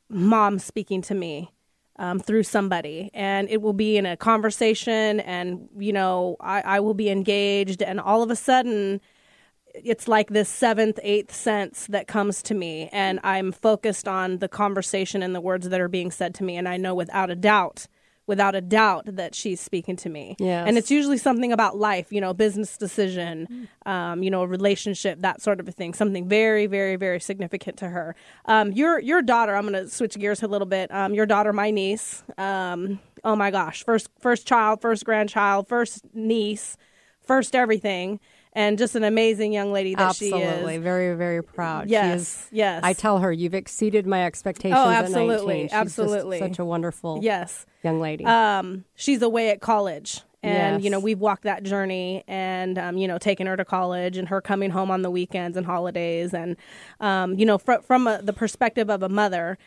mom 0.10 0.60
speaking 0.60 1.02
to 1.04 1.16
me 1.16 1.52
um, 1.98 2.20
through 2.20 2.44
somebody, 2.44 3.10
and 3.14 3.50
it 3.50 3.62
will 3.62 3.74
be 3.74 3.98
in 3.98 4.06
a 4.06 4.18
conversation, 4.18 5.20
and 5.22 5.70
you 5.78 5.94
know, 5.94 6.36
I, 6.40 6.62
I 6.62 6.80
will 6.80 6.94
be 6.94 7.10
engaged, 7.10 7.82
and 7.82 8.00
all 8.00 8.22
of 8.24 8.30
a 8.32 8.36
sudden 8.36 9.00
it's 9.84 10.08
like 10.08 10.30
this 10.30 10.50
seventh, 10.50 11.00
eighth 11.04 11.34
sense 11.34 11.88
that 11.88 12.08
comes 12.08 12.42
to 12.44 12.54
me, 12.54 12.90
and 12.92 13.20
I'm 13.24 13.52
focused 13.52 14.08
on 14.08 14.40
the 14.40 14.48
conversation 14.48 15.24
and 15.24 15.36
the 15.36 15.42
words 15.42 15.70
that 15.70 15.82
are 15.82 15.88
being 15.88 16.12
said 16.12 16.36
to 16.36 16.44
me, 16.44 16.58
and 16.58 16.68
I 16.68 16.78
know 16.78 16.96
without 16.96 17.30
a 17.30 17.36
doubt, 17.36 17.88
without 18.28 18.56
a 18.56 18.62
doubt, 18.62 19.04
that 19.06 19.36
she's 19.36 19.60
speaking 19.60 19.96
to 19.98 20.10
me. 20.10 20.36
Yes. 20.40 20.68
And 20.68 20.78
it's 20.78 20.90
usually 20.90 21.18
something 21.18 21.52
about 21.52 21.78
life, 21.78 22.12
you 22.12 22.20
know, 22.20 22.34
business 22.34 22.78
decision, 22.78 23.68
um, 23.86 24.24
you 24.24 24.32
know, 24.32 24.42
a 24.42 24.48
relationship, 24.48 25.22
that 25.22 25.42
sort 25.42 25.60
of 25.60 25.68
a 25.68 25.72
thing, 25.72 25.94
something 25.94 26.28
very, 26.28 26.66
very, 26.66 26.96
very 26.96 27.20
significant 27.20 27.78
to 27.78 27.90
her. 27.90 28.16
Um, 28.46 28.72
your 28.72 29.00
your 29.00 29.22
daughter, 29.22 29.56
I'm 29.56 29.68
going 29.68 29.84
to 29.84 29.90
switch 29.90 30.18
gears 30.18 30.42
a 30.42 30.48
little 30.48 30.66
bit. 30.66 30.92
Um, 30.92 31.14
your 31.14 31.28
daughter, 31.28 31.54
my 31.54 31.70
niece. 31.70 32.24
Um, 32.38 33.00
oh 33.24 33.36
my 33.36 33.52
gosh, 33.52 33.84
first 33.84 34.10
first 34.20 34.48
child, 34.48 34.82
first 34.82 35.06
grandchild, 35.06 35.68
first 35.68 36.04
niece, 36.14 36.78
first 37.22 37.56
everything. 37.56 38.20
And 38.58 38.78
just 38.78 38.96
an 38.96 39.04
amazing 39.04 39.52
young 39.52 39.74
lady 39.74 39.96
that 39.96 40.16
she 40.16 40.28
is. 40.28 40.34
Absolutely, 40.34 40.78
very, 40.78 41.14
very 41.16 41.44
proud. 41.44 41.90
Yes, 41.90 42.22
is- 42.22 42.48
yes. 42.54 42.80
I 42.86 42.94
tell 42.94 43.20
her 43.20 43.32
you've 43.32 43.54
exceeded 43.54 44.08
my 44.08 44.26
expectations. 44.26 44.80
Oh, 44.82 44.90
absolutely, 44.90 45.36
19. 45.46 45.62
She's 45.64 45.72
just 45.72 45.74
absolutely. 46.00 46.40
such 46.40 46.58
a 46.60 46.64
wonderful 46.66 47.20
Yes. 47.22 47.66
young 47.84 48.00
lady. 48.00 48.24
um, 48.26 48.86
she's 48.96 49.22
away 49.22 49.50
at 49.50 49.60
college. 49.60 50.22
And, 50.42 50.84
you 50.84 50.92
know, 50.92 51.00
we've 51.00 51.20
walked 51.20 51.42
that 51.46 51.64
journey 51.64 52.24
and, 52.28 52.78
um, 52.78 52.98
you 52.98 53.08
know, 53.08 53.18
taking 53.18 53.48
her 53.48 53.58
to 53.58 53.66
college 53.66 54.16
and 54.16 54.28
her 54.30 54.42
coming 54.42 54.70
home 54.70 54.92
on 54.92 55.02
the 55.02 55.10
weekends 55.10 55.58
and 55.58 55.66
holidays. 55.66 56.36
And, 56.36 56.56
um, 57.00 57.34
you 57.40 57.48
know, 57.48 57.58
fr- 57.58 57.82
from 57.82 58.06
a, 58.06 58.22
the 58.22 58.32
perspective 58.32 58.92
of 58.92 59.02
a 59.02 59.10
mother, 59.10 59.58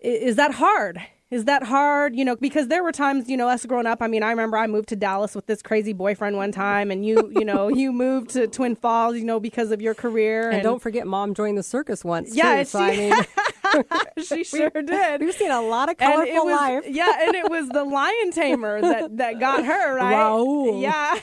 is 0.00 0.34
that 0.34 0.54
hard? 0.54 1.00
Is 1.32 1.46
that 1.46 1.62
hard? 1.62 2.14
You 2.14 2.24
know, 2.26 2.36
because 2.36 2.68
there 2.68 2.82
were 2.82 2.92
times, 2.92 3.28
you 3.28 3.38
know, 3.38 3.48
us 3.48 3.64
growing 3.64 3.86
up. 3.86 4.02
I 4.02 4.06
mean, 4.06 4.22
I 4.22 4.28
remember 4.30 4.58
I 4.58 4.66
moved 4.66 4.90
to 4.90 4.96
Dallas 4.96 5.34
with 5.34 5.46
this 5.46 5.62
crazy 5.62 5.94
boyfriend 5.94 6.36
one 6.36 6.52
time, 6.52 6.90
and 6.90 7.06
you, 7.06 7.32
you 7.34 7.44
know, 7.44 7.68
you 7.68 7.90
moved 7.90 8.30
to 8.30 8.46
Twin 8.46 8.76
Falls, 8.76 9.16
you 9.16 9.24
know, 9.24 9.40
because 9.40 9.70
of 9.72 9.80
your 9.80 9.94
career. 9.94 10.50
And, 10.50 10.62
don't 10.62 10.80
forget, 10.82 11.06
mom 11.06 11.32
joined 11.32 11.56
the 11.56 11.62
circus 11.62 12.04
once. 12.04 12.36
Yeah, 12.36 12.58
too, 12.58 12.64
so 12.66 12.92
she- 12.92 13.10
I 13.10 13.82
mean, 14.16 14.24
she 14.26 14.44
sure 14.44 14.68
did. 14.70 15.22
we've 15.22 15.34
seen 15.34 15.50
a 15.50 15.62
lot 15.62 15.88
of 15.88 15.96
And 15.98 16.12
colorful 16.12 16.44
was, 16.44 16.60
life. 16.60 16.84
yeah, 16.86 17.24
and 17.26 17.34
it 17.34 17.48
was 17.50 17.66
the 17.70 17.82
lion 17.84 18.30
tamer 18.32 18.82
that 18.82 19.16
that 19.16 19.40
got 19.40 19.64
her 19.64 19.94
right. 19.96 20.12
Raoul. 20.14 20.82
Yeah. 20.82 21.18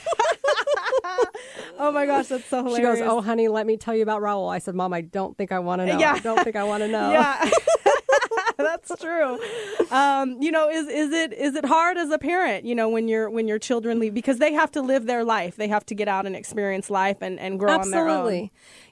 oh 1.77 1.91
my 1.91 2.07
gosh, 2.07 2.27
that's 2.27 2.45
so 2.45 2.63
hilarious. 2.63 2.77
She 2.77 2.81
goes, 2.81 3.01
"Oh, 3.01 3.21
honey, 3.21 3.47
let 3.47 3.67
me 3.67 3.77
tell 3.77 3.95
you 3.95 4.01
about 4.03 4.21
Raul." 4.23 4.51
I 4.51 4.57
said, 4.57 4.73
"Mom, 4.73 4.93
I 4.93 5.01
don't 5.01 5.37
think 5.37 5.51
I 5.51 5.59
want 5.59 5.81
to 5.81 5.85
know. 5.85 5.99
Yeah. 5.99 6.13
I 6.13 6.19
don't 6.19 6.43
think 6.43 6.55
I 6.55 6.63
want 6.63 6.81
to 6.81 6.87
know." 6.87 7.11
Yeah. 7.11 7.49
That's 8.63 8.91
true. 8.99 9.39
Um, 9.89 10.41
you 10.41 10.51
know, 10.51 10.69
is 10.69 10.87
is 10.87 11.13
it 11.13 11.31
is 11.31 11.55
it 11.55 11.63
hard 11.63 11.97
as 11.97 12.09
a 12.11 12.17
parent? 12.17 12.65
You 12.65 12.75
know, 12.75 12.89
when 12.89 13.07
your 13.07 13.29
when 13.29 13.47
your 13.47 13.57
children 13.57 13.99
leave 13.99 14.13
because 14.13 14.37
they 14.39 14.51
have 14.53 14.69
to 14.73 14.81
live 14.81 15.05
their 15.05 15.23
life. 15.23 15.55
They 15.55 15.69
have 15.69 15.85
to 15.87 15.95
get 15.95 16.09
out 16.09 16.25
and 16.25 16.35
experience 16.35 16.89
life 16.89 17.17
and, 17.21 17.39
and 17.39 17.57
grow 17.57 17.71
on 17.85 17.91
their 17.91 18.07
own. 18.09 18.49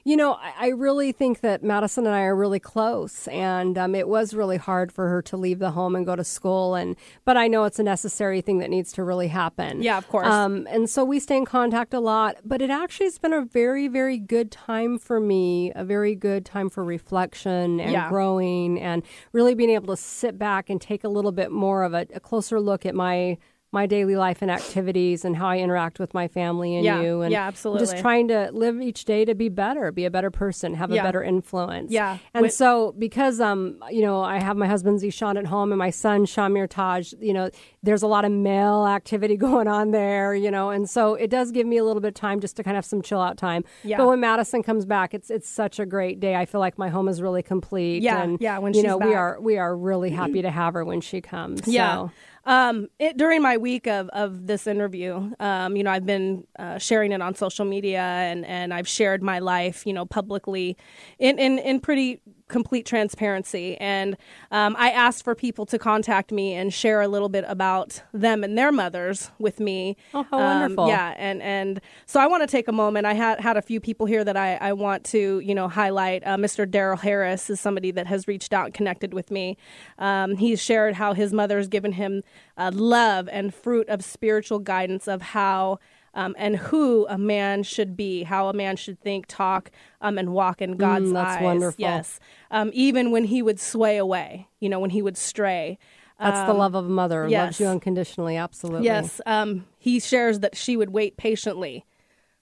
You 0.08 0.16
know, 0.16 0.38
I, 0.40 0.52
I 0.58 0.68
really 0.68 1.12
think 1.12 1.40
that 1.40 1.62
Madison 1.62 2.06
and 2.06 2.14
I 2.14 2.22
are 2.22 2.34
really 2.34 2.58
close, 2.58 3.28
and 3.28 3.76
um, 3.76 3.94
it 3.94 4.08
was 4.08 4.32
really 4.32 4.56
hard 4.56 4.90
for 4.90 5.06
her 5.10 5.20
to 5.20 5.36
leave 5.36 5.58
the 5.58 5.72
home 5.72 5.94
and 5.94 6.06
go 6.06 6.16
to 6.16 6.24
school. 6.24 6.74
And 6.76 6.96
but 7.26 7.36
I 7.36 7.46
know 7.46 7.64
it's 7.64 7.78
a 7.78 7.82
necessary 7.82 8.40
thing 8.40 8.56
that 8.60 8.70
needs 8.70 8.90
to 8.92 9.04
really 9.04 9.28
happen. 9.28 9.82
Yeah, 9.82 9.98
of 9.98 10.08
course. 10.08 10.26
Um, 10.26 10.66
and 10.70 10.88
so 10.88 11.04
we 11.04 11.20
stay 11.20 11.36
in 11.36 11.44
contact 11.44 11.92
a 11.92 12.00
lot. 12.00 12.36
But 12.42 12.62
it 12.62 12.70
actually 12.70 13.04
has 13.04 13.18
been 13.18 13.34
a 13.34 13.44
very, 13.44 13.86
very 13.86 14.16
good 14.16 14.50
time 14.50 14.98
for 14.98 15.20
me. 15.20 15.72
A 15.74 15.84
very 15.84 16.14
good 16.14 16.46
time 16.46 16.70
for 16.70 16.82
reflection 16.82 17.78
and 17.78 17.92
Yeah. 17.92 18.08
growing, 18.08 18.80
and 18.80 19.02
really 19.34 19.54
being 19.54 19.68
able 19.68 19.94
to 19.94 20.00
sit 20.02 20.38
back 20.38 20.70
and 20.70 20.80
take 20.80 21.04
a 21.04 21.10
little 21.10 21.32
bit 21.32 21.52
more 21.52 21.82
of 21.82 21.92
a, 21.92 22.06
a 22.14 22.20
closer 22.20 22.58
look 22.62 22.86
at 22.86 22.94
my. 22.94 23.36
My 23.70 23.84
daily 23.86 24.16
life 24.16 24.40
and 24.40 24.50
activities, 24.50 25.26
and 25.26 25.36
how 25.36 25.46
I 25.48 25.58
interact 25.58 25.98
with 25.98 26.14
my 26.14 26.26
family 26.26 26.74
and 26.74 26.84
Yeah. 26.86 27.02
you, 27.02 27.20
and 27.20 27.30
Yeah, 27.30 27.46
absolutely. 27.46 27.84
just 27.86 27.98
trying 27.98 28.28
to 28.28 28.48
live 28.52 28.80
each 28.80 29.04
day 29.04 29.26
to 29.26 29.34
be 29.34 29.50
better, 29.50 29.92
be 29.92 30.06
a 30.06 30.10
better 30.10 30.30
person, 30.30 30.72
have 30.72 30.90
Yeah. 30.90 31.02
a 31.02 31.04
better 31.04 31.22
influence. 31.22 31.92
Yeah. 31.92 32.16
And 32.32 32.50
so 32.50 32.94
because 32.98 33.40
um 33.42 33.76
you 33.90 34.00
know 34.00 34.22
I 34.22 34.38
have 34.40 34.56
my 34.56 34.66
husband 34.66 35.00
Zishan 35.00 35.36
at 35.38 35.44
home 35.46 35.70
and 35.70 35.78
my 35.78 35.90
son 35.90 36.24
Shamir 36.24 36.66
Taj, 36.66 37.12
you 37.20 37.34
know 37.34 37.50
there's 37.82 38.02
a 38.02 38.06
lot 38.06 38.24
of 38.24 38.32
male 38.32 38.86
activity 38.86 39.36
going 39.48 39.68
on 39.68 39.90
there, 39.90 40.34
you 40.34 40.50
know, 40.50 40.70
and 40.70 40.88
so 40.88 41.14
it 41.14 41.28
does 41.28 41.52
give 41.52 41.66
me 41.66 41.76
a 41.76 41.84
little 41.84 42.00
bit 42.00 42.08
of 42.08 42.14
time 42.14 42.40
just 42.40 42.56
to 42.56 42.62
kind 42.64 42.74
of 42.74 42.78
have 42.78 42.86
some 42.86 43.02
chill 43.02 43.20
out 43.20 43.36
time. 43.36 43.64
Yeah. 43.84 43.98
But 43.98 44.08
when 44.08 44.20
Madison 44.20 44.62
comes 44.62 44.86
back, 44.86 45.12
it's 45.12 45.28
it's 45.30 45.48
such 45.48 45.78
a 45.78 45.84
great 45.84 46.20
day. 46.20 46.34
I 46.36 46.46
feel 46.46 46.60
like 46.60 46.78
my 46.78 46.88
home 46.88 47.06
is 47.06 47.20
really 47.20 47.42
complete. 47.42 48.02
Yeah, 48.02 48.22
and, 48.22 48.40
yeah, 48.40 48.56
when 48.60 48.72
you 48.72 48.82
know 48.82 48.96
we 48.96 49.12
are 49.14 49.38
we 49.40 49.58
are 49.58 49.76
really 49.76 50.08
happy 50.08 50.40
to 50.40 50.50
have 50.50 50.72
her 50.72 50.86
when 50.86 51.02
she 51.02 51.20
comes. 51.20 51.68
Yeah. 51.68 51.94
So. 51.94 52.10
Um, 52.48 52.88
it, 52.98 53.18
during 53.18 53.42
my 53.42 53.58
week 53.58 53.86
of, 53.86 54.08
of 54.08 54.46
this 54.46 54.66
interview, 54.66 55.32
um, 55.38 55.76
you 55.76 55.84
know, 55.84 55.90
I've 55.90 56.06
been 56.06 56.46
uh, 56.58 56.78
sharing 56.78 57.12
it 57.12 57.20
on 57.20 57.34
social 57.34 57.66
media 57.66 58.00
and, 58.00 58.46
and 58.46 58.72
I've 58.72 58.88
shared 58.88 59.22
my 59.22 59.38
life, 59.38 59.86
you 59.86 59.92
know, 59.92 60.06
publicly 60.06 60.78
in, 61.18 61.38
in, 61.38 61.58
in 61.58 61.78
pretty 61.78 62.22
complete 62.48 62.86
transparency. 62.86 63.76
And 63.78 64.16
um, 64.50 64.74
I 64.78 64.90
asked 64.90 65.22
for 65.24 65.34
people 65.34 65.66
to 65.66 65.78
contact 65.78 66.32
me 66.32 66.54
and 66.54 66.72
share 66.72 67.00
a 67.00 67.08
little 67.08 67.28
bit 67.28 67.44
about 67.46 68.02
them 68.12 68.42
and 68.42 68.56
their 68.56 68.72
mothers 68.72 69.30
with 69.38 69.60
me. 69.60 69.96
Oh, 70.14 70.24
how 70.30 70.38
Um, 70.38 70.60
wonderful. 70.60 70.88
Yeah. 70.88 71.14
And, 71.16 71.42
and 71.42 71.80
so 72.06 72.20
I 72.20 72.26
want 72.26 72.42
to 72.42 72.46
take 72.46 72.68
a 72.68 72.72
moment. 72.72 73.06
I 73.06 73.14
had, 73.14 73.40
had 73.40 73.56
a 73.56 73.62
few 73.62 73.80
people 73.80 74.06
here 74.06 74.24
that 74.24 74.36
I, 74.36 74.56
I 74.56 74.72
want 74.72 75.04
to, 75.06 75.40
you 75.40 75.54
know, 75.54 75.68
highlight. 75.68 76.26
Uh, 76.26 76.36
Mr. 76.36 76.66
Daryl 76.66 76.98
Harris 76.98 77.50
is 77.50 77.60
somebody 77.60 77.90
that 77.92 78.06
has 78.06 78.26
reached 78.26 78.52
out 78.52 78.66
and 78.66 78.74
connected 78.74 79.14
with 79.14 79.30
me. 79.30 79.56
Um, 79.98 80.36
he's 80.36 80.60
shared 80.60 80.94
how 80.94 81.12
his 81.12 81.32
mother 81.32 81.58
has 81.58 81.68
given 81.68 81.92
him 81.92 82.22
uh, 82.56 82.70
love 82.74 83.28
and 83.30 83.54
fruit 83.54 83.88
of 83.88 84.02
spiritual 84.02 84.58
guidance 84.58 85.06
of 85.06 85.22
how 85.22 85.78
um, 86.18 86.34
and 86.36 86.56
who 86.56 87.06
a 87.08 87.16
man 87.16 87.62
should 87.62 87.96
be, 87.96 88.24
how 88.24 88.48
a 88.48 88.52
man 88.52 88.74
should 88.76 89.00
think, 89.00 89.26
talk, 89.28 89.70
um, 90.00 90.18
and 90.18 90.32
walk 90.32 90.60
in 90.60 90.76
God's 90.76 91.10
Mm, 91.10 91.14
that's 91.14 91.36
eyes. 91.36 91.42
wonderful. 91.42 91.80
Yes, 91.80 92.18
um, 92.50 92.70
even 92.74 93.12
when 93.12 93.24
he 93.24 93.40
would 93.40 93.60
sway 93.60 93.96
away, 93.96 94.48
you 94.58 94.68
know, 94.68 94.80
when 94.80 94.90
he 94.90 95.00
would 95.00 95.16
stray. 95.16 95.78
That's 96.20 96.42
the 96.42 96.54
love 96.54 96.74
of 96.74 96.86
a 96.86 96.88
mother. 96.88 97.30
Loves 97.30 97.60
Um, 97.60 97.64
you 97.64 97.70
unconditionally. 97.70 98.36
Absolutely. 98.36 98.84
Yes, 98.86 99.20
um, 99.26 99.66
he 99.78 100.00
shares 100.00 100.40
that 100.40 100.56
she 100.56 100.76
would 100.76 100.90
wait 100.90 101.16
patiently 101.16 101.84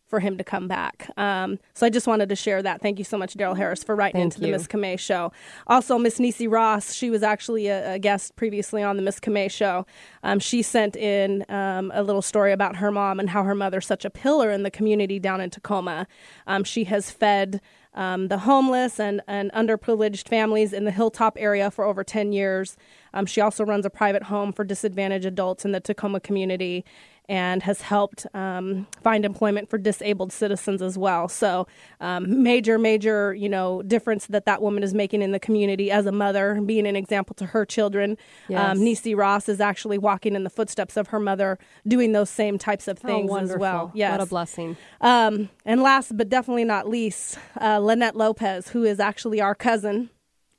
for 0.07 0.21
him 0.21 0.39
to 0.39 0.45
come 0.45 0.69
back. 0.69 1.11
Um, 1.17 1.59
so 1.75 1.87
I 1.87 1.91
just 1.91 2.07
wanted 2.07 2.29
to 2.29 2.37
share 2.37 2.63
that. 2.63 2.81
Thank 2.81 2.99
you 2.99 3.05
so 3.05 3.19
much, 3.19 3.35
Daryl 3.35 3.57
Harris, 3.57 3.83
for 3.83 3.97
writing 3.97 4.21
Thank 4.21 4.35
into 4.35 4.41
the. 4.41 4.53
Miss 4.53 4.67
Camay 4.67 4.99
show. 4.99 5.33
Also, 5.67 5.99
Miss 5.99 6.21
Nisi 6.21 6.47
Ross, 6.47 6.93
she 6.93 7.11
was 7.11 7.23
actually 7.23 7.67
a, 7.67 7.95
a 7.95 7.99
guest 7.99 8.37
previously 8.37 8.83
on 8.83 8.97
the 8.97 9.03
Miss 9.03 9.19
Camay 9.19 9.51
show. 9.51 9.85
Um, 10.23 10.39
she 10.39 10.63
sent 10.63 10.97
in 10.97 11.45
um, 11.49 11.91
a 11.95 12.03
little 12.03 12.23
story 12.23 12.53
about 12.53 12.77
her 12.77 12.91
mom 12.91 13.19
and 13.19 13.31
how 13.31 13.43
her 13.43 13.55
mother's 13.55 13.87
such 13.87 14.05
a 14.05 14.11
pillar 14.11 14.51
in 14.51 14.63
the 14.63 14.71
community 14.71 15.19
down 15.19 15.41
in 15.41 15.51
Tacoma. 15.51 16.07
Um, 16.47 16.63
she 16.63 16.85
has 16.85 17.11
fed 17.11 17.61
um, 17.97 18.29
the 18.29 18.39
homeless 18.39 19.01
and, 19.01 19.23
and 19.27 19.51
underprivileged 19.53 20.29
families 20.29 20.73
in 20.73 20.85
the 20.85 20.91
Hilltop 20.91 21.37
area 21.39 21.71
for 21.71 21.85
over 21.85 22.05
10 22.05 22.33
years. 22.33 22.77
Um, 23.15 23.25
she 23.25 23.41
also 23.41 23.65
runs 23.65 23.87
a 23.87 23.91
private 23.91 24.25
home 24.25 24.53
for 24.53 24.65
disadvantaged 24.65 25.25
adults 25.25 25.65
in 25.65 25.73
the 25.73 25.81
Tacoma 25.81 26.21
community 26.21 26.85
and 27.29 27.63
has 27.65 27.81
helped 27.81 28.27
um, 28.35 28.87
find 29.03 29.25
employment 29.25 29.69
for 29.69 29.79
disabled 29.79 30.33
citizens 30.33 30.81
as 30.81 30.97
well. 30.97 31.29
So, 31.29 31.67
um, 32.01 32.43
major, 32.43 32.79
major, 32.79 33.35
you 33.35 33.49
know, 33.49 33.83
difference 33.83 34.27
that 34.29 34.45
that 34.47 34.63
woman 34.63 34.83
is 34.83 34.95
making 34.95 35.23
in 35.23 35.33
the 35.33 35.41
community 35.41 35.91
as 35.91 36.07
a 36.07 36.13
mother, 36.13 36.61
being 36.65 36.87
an 36.87 36.95
example 36.97 37.35
to 37.37 37.47
her 37.47 37.65
children. 37.67 38.17
Yes. 38.49 38.61
Um, 38.77 38.85
Nisi 38.85 39.15
Ross 39.15 39.49
is 39.49 39.61
actually 39.61 39.99
walking 39.99 40.35
in 40.37 40.45
the 40.45 40.51
footsteps 40.51 40.97
of 40.97 41.09
her 41.09 41.19
mother, 41.21 41.59
doing 41.87 42.13
those 42.13 42.31
same 42.31 42.59
types 42.59 42.87
of 42.89 42.99
Oh, 43.05 43.09
things 43.09 43.31
wonderful. 43.31 43.57
as 43.57 43.61
well. 43.61 43.91
Yes. 43.95 44.13
What 44.13 44.21
a 44.21 44.27
blessing. 44.27 44.77
Um, 45.01 45.49
and 45.65 45.83
last 45.83 46.17
but 46.17 46.29
definitely 46.29 46.65
not 46.65 46.89
least, 46.89 47.39
uh, 47.61 47.79
Lynette 47.79 48.17
Lopez, 48.17 48.69
who 48.69 48.85
is 48.85 49.01
actually 49.01 49.41
our 49.41 49.55
cousin 49.55 50.11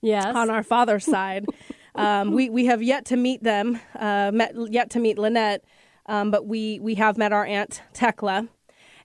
Yes. 0.01 0.25
on 0.25 0.49
our 0.49 0.63
father's 0.63 1.06
side. 1.06 1.45
Um, 1.95 2.32
we 2.34 2.47
we 2.51 2.65
have 2.65 2.84
yet 2.84 3.06
to 3.06 3.17
meet 3.17 3.41
them, 3.41 3.80
uh, 3.95 4.30
met 4.32 4.53
yet 4.69 4.91
to 4.91 4.99
meet 4.99 5.17
Lynette, 5.17 5.63
um, 6.08 6.32
but 6.32 6.46
we 6.46 6.80
we 6.80 6.96
have 6.96 7.17
met 7.17 7.34
our 7.34 7.46
aunt 7.46 7.82
Tekla, 7.93 8.48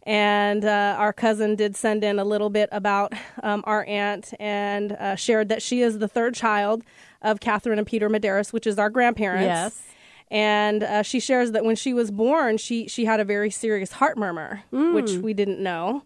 and 0.04 0.64
uh, 0.64 0.96
our 0.98 1.12
cousin 1.12 1.56
did 1.56 1.76
send 1.76 2.04
in 2.04 2.18
a 2.18 2.24
little 2.24 2.50
bit 2.50 2.68
about 2.72 3.12
um, 3.42 3.62
our 3.66 3.84
aunt 3.86 4.32
and 4.40 4.92
uh, 4.92 5.16
shared 5.16 5.48
that 5.48 5.62
she 5.62 5.82
is 5.82 5.98
the 5.98 6.08
third 6.08 6.34
child 6.34 6.82
of 7.22 7.40
Catherine 7.40 7.78
and 7.78 7.86
Peter 7.86 8.08
Medeiros, 8.08 8.52
which 8.52 8.66
is 8.66 8.78
our 8.78 8.90
grandparents. 8.90 9.46
Yes. 9.46 9.82
And 10.30 10.82
uh, 10.82 11.02
she 11.02 11.20
shares 11.20 11.52
that 11.52 11.64
when 11.64 11.76
she 11.76 11.92
was 11.92 12.10
born, 12.10 12.56
she 12.56 12.88
she 12.88 13.04
had 13.04 13.20
a 13.20 13.24
very 13.24 13.50
serious 13.50 13.92
heart 13.92 14.16
murmur, 14.16 14.62
which 14.70 15.12
we 15.12 15.34
didn't 15.34 15.60
know. 15.60 16.04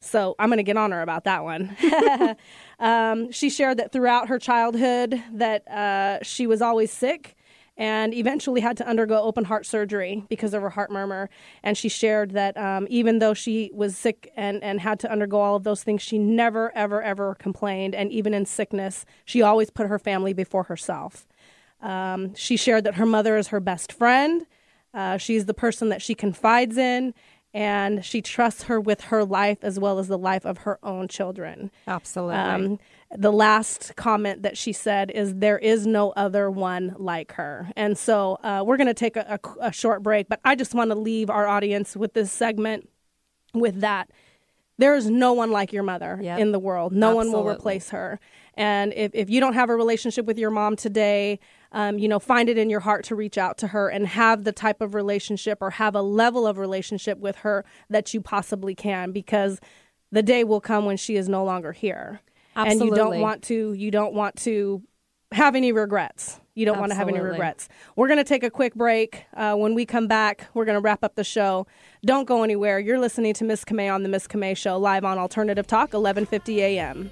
So 0.00 0.34
I'm 0.40 0.48
going 0.48 0.56
to 0.56 0.64
get 0.64 0.76
on 0.76 0.90
her 0.90 1.00
about 1.00 1.24
that 1.24 1.44
one. 1.44 1.76
um, 2.80 3.30
she 3.30 3.48
shared 3.48 3.78
that 3.78 3.92
throughout 3.92 4.28
her 4.28 4.38
childhood 4.40 5.22
that 5.34 5.66
uh, 5.68 6.18
she 6.22 6.48
was 6.48 6.60
always 6.60 6.90
sick 6.90 7.36
and 7.76 8.12
eventually 8.14 8.60
had 8.60 8.76
to 8.76 8.86
undergo 8.86 9.20
open 9.22 9.44
heart 9.44 9.64
surgery 9.64 10.24
because 10.28 10.52
of 10.54 10.62
her 10.62 10.70
heart 10.70 10.90
murmur. 10.90 11.30
And 11.62 11.76
she 11.76 11.88
shared 11.88 12.32
that 12.32 12.56
um, 12.56 12.86
even 12.90 13.18
though 13.18 13.34
she 13.34 13.70
was 13.72 13.96
sick 13.96 14.30
and, 14.36 14.62
and 14.62 14.80
had 14.80 15.00
to 15.00 15.10
undergo 15.10 15.40
all 15.40 15.56
of 15.56 15.64
those 15.64 15.82
things, 15.82 16.02
she 16.02 16.18
never, 16.18 16.70
ever, 16.76 17.02
ever 17.02 17.34
complained. 17.36 17.94
And 17.94 18.12
even 18.12 18.34
in 18.34 18.44
sickness, 18.44 19.04
she 19.24 19.42
always 19.42 19.70
put 19.70 19.86
her 19.86 19.98
family 19.98 20.32
before 20.32 20.64
herself. 20.64 21.26
Um, 21.80 22.34
she 22.34 22.56
shared 22.56 22.84
that 22.84 22.94
her 22.94 23.06
mother 23.06 23.36
is 23.36 23.48
her 23.48 23.60
best 23.60 23.92
friend. 23.92 24.46
Uh, 24.94 25.16
she's 25.16 25.46
the 25.46 25.54
person 25.54 25.88
that 25.88 26.02
she 26.02 26.14
confides 26.14 26.76
in, 26.76 27.14
and 27.54 28.04
she 28.04 28.22
trusts 28.22 28.64
her 28.64 28.80
with 28.80 29.02
her 29.02 29.24
life 29.24 29.58
as 29.62 29.78
well 29.78 29.98
as 29.98 30.08
the 30.08 30.16
life 30.18 30.44
of 30.46 30.58
her 30.58 30.78
own 30.82 31.08
children. 31.08 31.70
Absolutely. 31.86 32.36
Um, 32.36 32.78
the 33.14 33.30
last 33.32 33.94
comment 33.96 34.42
that 34.42 34.56
she 34.56 34.72
said 34.72 35.10
is, 35.10 35.34
There 35.34 35.58
is 35.58 35.86
no 35.86 36.12
other 36.12 36.50
one 36.50 36.94
like 36.98 37.32
her. 37.32 37.70
And 37.76 37.98
so 37.98 38.38
uh, 38.42 38.62
we're 38.66 38.78
going 38.78 38.86
to 38.86 38.94
take 38.94 39.16
a, 39.16 39.38
a- 39.44 39.66
a 39.68 39.72
short 39.72 40.02
break, 40.02 40.28
but 40.28 40.40
I 40.44 40.54
just 40.54 40.74
want 40.74 40.90
to 40.92 40.94
leave 40.94 41.28
our 41.28 41.46
audience 41.46 41.94
with 41.94 42.14
this 42.14 42.32
segment 42.32 42.88
with 43.52 43.80
that. 43.80 44.08
There 44.78 44.94
is 44.94 45.10
no 45.10 45.34
one 45.34 45.50
like 45.50 45.72
your 45.74 45.82
mother 45.82 46.18
Yep. 46.22 46.38
in 46.38 46.52
the 46.52 46.58
world. 46.58 46.94
No 46.94 47.14
one 47.14 47.30
will 47.30 47.46
replace 47.46 47.90
her. 47.90 48.18
And 48.54 48.92
if, 48.94 49.10
if 49.14 49.28
you 49.30 49.40
don't 49.40 49.52
have 49.54 49.68
a 49.68 49.76
relationship 49.76 50.24
with 50.24 50.38
your 50.38 50.50
mom 50.50 50.76
today, 50.76 51.38
um, 51.72 51.98
you 51.98 52.06
know, 52.06 52.18
find 52.18 52.48
it 52.48 52.58
in 52.58 52.70
your 52.70 52.80
heart 52.80 53.04
to 53.04 53.14
reach 53.14 53.38
out 53.38 53.58
to 53.58 53.68
her 53.68 53.88
and 53.88 54.06
have 54.06 54.44
the 54.44 54.52
type 54.52 54.80
of 54.80 54.94
relationship 54.94 55.58
or 55.60 55.70
have 55.70 55.94
a 55.94 56.02
level 56.02 56.46
of 56.46 56.58
relationship 56.58 57.18
with 57.18 57.36
her 57.36 57.64
that 57.88 58.12
you 58.14 58.20
possibly 58.20 58.74
can 58.74 59.10
because 59.10 59.58
the 60.10 60.22
day 60.22 60.44
will 60.44 60.60
come 60.60 60.84
when 60.84 60.96
she 60.96 61.16
is 61.16 61.28
no 61.28 61.44
longer 61.44 61.72
here. 61.72 62.20
And 62.54 62.80
you 62.80 62.94
don't 62.94 63.20
want 63.20 63.42
to 63.44 63.72
you 63.72 63.90
don't 63.90 64.12
want 64.12 64.36
to 64.40 64.82
have 65.32 65.56
any 65.56 65.72
regrets. 65.72 66.38
You 66.54 66.66
don't 66.66 66.78
want 66.78 66.92
to 66.92 66.96
have 66.96 67.08
any 67.08 67.18
regrets. 67.18 67.70
We're 67.96 68.08
going 68.08 68.18
to 68.18 68.24
take 68.24 68.44
a 68.44 68.50
quick 68.50 68.74
break. 68.74 69.24
Uh, 69.32 69.54
when 69.54 69.74
we 69.74 69.86
come 69.86 70.06
back, 70.06 70.48
we're 70.52 70.66
going 70.66 70.76
to 70.76 70.82
wrap 70.82 71.02
up 71.02 71.14
the 71.14 71.24
show. 71.24 71.66
Don't 72.04 72.26
go 72.26 72.42
anywhere. 72.42 72.78
You're 72.78 72.98
listening 72.98 73.32
to 73.34 73.44
Miss 73.44 73.64
Camay 73.64 73.92
on 73.92 74.02
the 74.02 74.10
Miss 74.10 74.26
Camay 74.26 74.54
Show 74.54 74.76
live 74.76 75.02
on 75.02 75.16
Alternative 75.16 75.66
Talk, 75.66 75.92
11:50 75.92 76.58
a.m. 76.58 77.10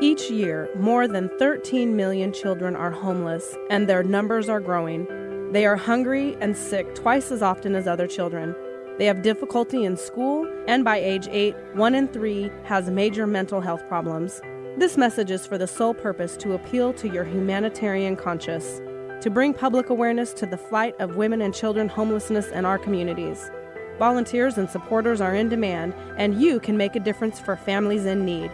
Each 0.00 0.30
year, 0.30 0.70
more 0.76 1.08
than 1.08 1.28
13 1.40 1.96
million 1.96 2.32
children 2.32 2.76
are 2.76 2.92
homeless, 2.92 3.56
and 3.68 3.88
their 3.88 4.04
numbers 4.04 4.48
are 4.48 4.60
growing. 4.60 5.08
They 5.50 5.66
are 5.66 5.74
hungry 5.74 6.36
and 6.40 6.56
sick 6.56 6.94
twice 6.94 7.32
as 7.32 7.42
often 7.42 7.74
as 7.74 7.88
other 7.88 8.06
children. 8.06 8.54
They 8.98 9.06
have 9.06 9.22
difficulty 9.22 9.84
in 9.84 9.96
school, 9.96 10.48
and 10.68 10.84
by 10.84 10.98
age 10.98 11.26
8, 11.28 11.56
1 11.74 11.94
in 11.96 12.06
3 12.06 12.48
has 12.62 12.88
major 12.88 13.26
mental 13.26 13.60
health 13.60 13.88
problems. 13.88 14.40
This 14.76 14.96
message 14.96 15.32
is 15.32 15.48
for 15.48 15.58
the 15.58 15.66
sole 15.66 15.94
purpose 15.94 16.36
to 16.36 16.52
appeal 16.52 16.92
to 16.92 17.08
your 17.08 17.24
humanitarian 17.24 18.14
conscience, 18.14 18.80
to 19.20 19.30
bring 19.30 19.52
public 19.52 19.90
awareness 19.90 20.32
to 20.34 20.46
the 20.46 20.56
fight 20.56 20.94
of 21.00 21.16
women 21.16 21.40
and 21.40 21.52
children 21.52 21.88
homelessness 21.88 22.50
in 22.50 22.64
our 22.64 22.78
communities. 22.78 23.50
Volunteers 23.98 24.58
and 24.58 24.70
supporters 24.70 25.20
are 25.20 25.34
in 25.34 25.48
demand, 25.48 25.92
and 26.16 26.40
you 26.40 26.60
can 26.60 26.76
make 26.76 26.94
a 26.94 27.00
difference 27.00 27.40
for 27.40 27.56
families 27.56 28.06
in 28.06 28.24
need. 28.24 28.52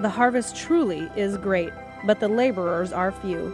The 0.00 0.08
harvest 0.08 0.54
truly 0.54 1.10
is 1.16 1.36
great, 1.36 1.72
but 2.04 2.20
the 2.20 2.28
laborers 2.28 2.92
are 2.92 3.10
few. 3.10 3.52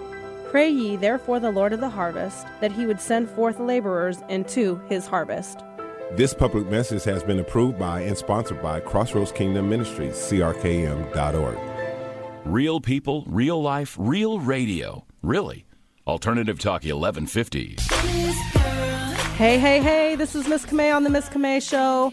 Pray 0.50 0.68
ye 0.68 0.96
therefore 0.96 1.40
the 1.40 1.50
Lord 1.50 1.72
of 1.72 1.80
the 1.80 1.88
harvest, 1.88 2.46
that 2.60 2.70
he 2.70 2.84
would 2.84 3.00
send 3.00 3.30
forth 3.30 3.58
laborers 3.58 4.18
into 4.28 4.76
his 4.90 5.06
harvest. 5.06 5.64
This 6.12 6.34
public 6.34 6.66
message 6.68 7.04
has 7.04 7.22
been 7.22 7.38
approved 7.38 7.78
by 7.78 8.02
and 8.02 8.16
sponsored 8.16 8.60
by 8.60 8.80
Crossroads 8.80 9.32
Kingdom 9.32 9.70
Ministries, 9.70 10.16
crkm.org. 10.16 11.58
Real 12.44 12.78
people, 12.78 13.24
real 13.26 13.62
life, 13.62 13.96
real 13.98 14.38
radio. 14.38 15.06
Really. 15.22 15.64
Alternative 16.06 16.58
Talk 16.58 16.84
1150. 16.84 17.76
Hey, 19.36 19.58
hey, 19.58 19.80
hey, 19.80 20.14
this 20.14 20.34
is 20.34 20.46
Miss 20.46 20.66
Camay 20.66 20.94
on 20.94 21.04
the 21.04 21.10
Miss 21.10 21.30
Camay 21.30 21.66
Show. 21.66 22.12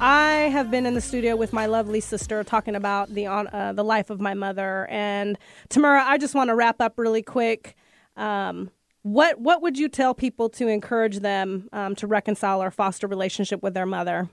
I 0.00 0.48
have 0.52 0.70
been 0.70 0.86
in 0.86 0.94
the 0.94 1.00
studio 1.00 1.34
with 1.34 1.52
my 1.52 1.66
lovely 1.66 1.98
sister 1.98 2.44
talking 2.44 2.76
about 2.76 3.12
the 3.12 3.26
uh, 3.26 3.72
the 3.72 3.82
life 3.82 4.10
of 4.10 4.20
my 4.20 4.32
mother. 4.32 4.86
And 4.90 5.36
Tamura, 5.70 6.04
I 6.04 6.18
just 6.18 6.36
want 6.36 6.48
to 6.48 6.54
wrap 6.54 6.80
up 6.80 6.98
really 6.98 7.22
quick. 7.22 7.74
Um, 8.16 8.70
what 9.02 9.40
what 9.40 9.60
would 9.60 9.76
you 9.76 9.88
tell 9.88 10.14
people 10.14 10.48
to 10.50 10.68
encourage 10.68 11.18
them 11.18 11.68
um, 11.72 11.96
to 11.96 12.06
reconcile 12.06 12.62
or 12.62 12.70
foster 12.70 13.08
relationship 13.08 13.60
with 13.60 13.74
their 13.74 13.86
mother? 13.86 14.28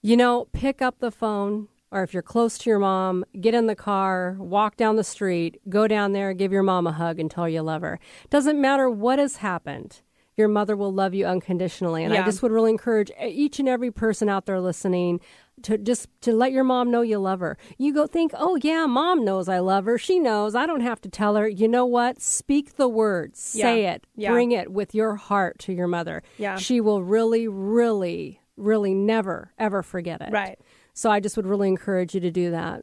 You 0.00 0.16
know, 0.16 0.46
pick 0.52 0.80
up 0.80 1.00
the 1.00 1.10
phone, 1.10 1.66
or 1.90 2.04
if 2.04 2.14
you're 2.14 2.22
close 2.22 2.56
to 2.58 2.70
your 2.70 2.78
mom, 2.78 3.24
get 3.40 3.52
in 3.52 3.66
the 3.66 3.74
car, 3.74 4.36
walk 4.38 4.76
down 4.76 4.94
the 4.94 5.02
street, 5.02 5.60
go 5.68 5.88
down 5.88 6.12
there, 6.12 6.32
give 6.34 6.52
your 6.52 6.62
mom 6.62 6.86
a 6.86 6.92
hug 6.92 7.18
and 7.18 7.28
tell 7.28 7.48
you 7.48 7.62
love 7.62 7.82
her. 7.82 7.98
Doesn't 8.30 8.60
matter 8.60 8.88
what 8.88 9.18
has 9.18 9.38
happened 9.38 10.02
your 10.36 10.48
mother 10.48 10.76
will 10.76 10.92
love 10.92 11.14
you 11.14 11.26
unconditionally. 11.26 12.04
And 12.04 12.12
yeah. 12.12 12.22
I 12.22 12.24
just 12.24 12.42
would 12.42 12.52
really 12.52 12.70
encourage 12.70 13.10
each 13.22 13.58
and 13.58 13.68
every 13.68 13.90
person 13.90 14.28
out 14.28 14.46
there 14.46 14.60
listening 14.60 15.20
to 15.62 15.78
just 15.78 16.08
to 16.22 16.32
let 16.32 16.52
your 16.52 16.64
mom 16.64 16.90
know 16.90 17.02
you 17.02 17.18
love 17.18 17.40
her. 17.40 17.56
You 17.78 17.94
go 17.94 18.06
think, 18.06 18.32
"Oh 18.34 18.58
yeah, 18.62 18.86
mom 18.86 19.24
knows 19.24 19.48
I 19.48 19.60
love 19.60 19.84
her. 19.84 19.98
She 19.98 20.18
knows. 20.18 20.54
I 20.54 20.66
don't 20.66 20.80
have 20.80 21.00
to 21.02 21.08
tell 21.08 21.36
her." 21.36 21.48
You 21.48 21.68
know 21.68 21.86
what? 21.86 22.20
Speak 22.20 22.76
the 22.76 22.88
words. 22.88 23.38
Say 23.38 23.86
it. 23.86 24.06
Yeah. 24.16 24.32
Bring 24.32 24.52
it 24.52 24.72
with 24.72 24.94
your 24.94 25.14
heart 25.14 25.58
to 25.60 25.72
your 25.72 25.86
mother. 25.86 26.22
Yeah. 26.38 26.56
She 26.56 26.80
will 26.80 27.02
really 27.02 27.48
really 27.48 28.40
really 28.56 28.94
never 28.94 29.52
ever 29.58 29.82
forget 29.82 30.20
it. 30.20 30.32
Right. 30.32 30.58
So 30.92 31.10
I 31.10 31.20
just 31.20 31.36
would 31.36 31.46
really 31.46 31.68
encourage 31.68 32.14
you 32.14 32.20
to 32.20 32.30
do 32.30 32.50
that. 32.52 32.82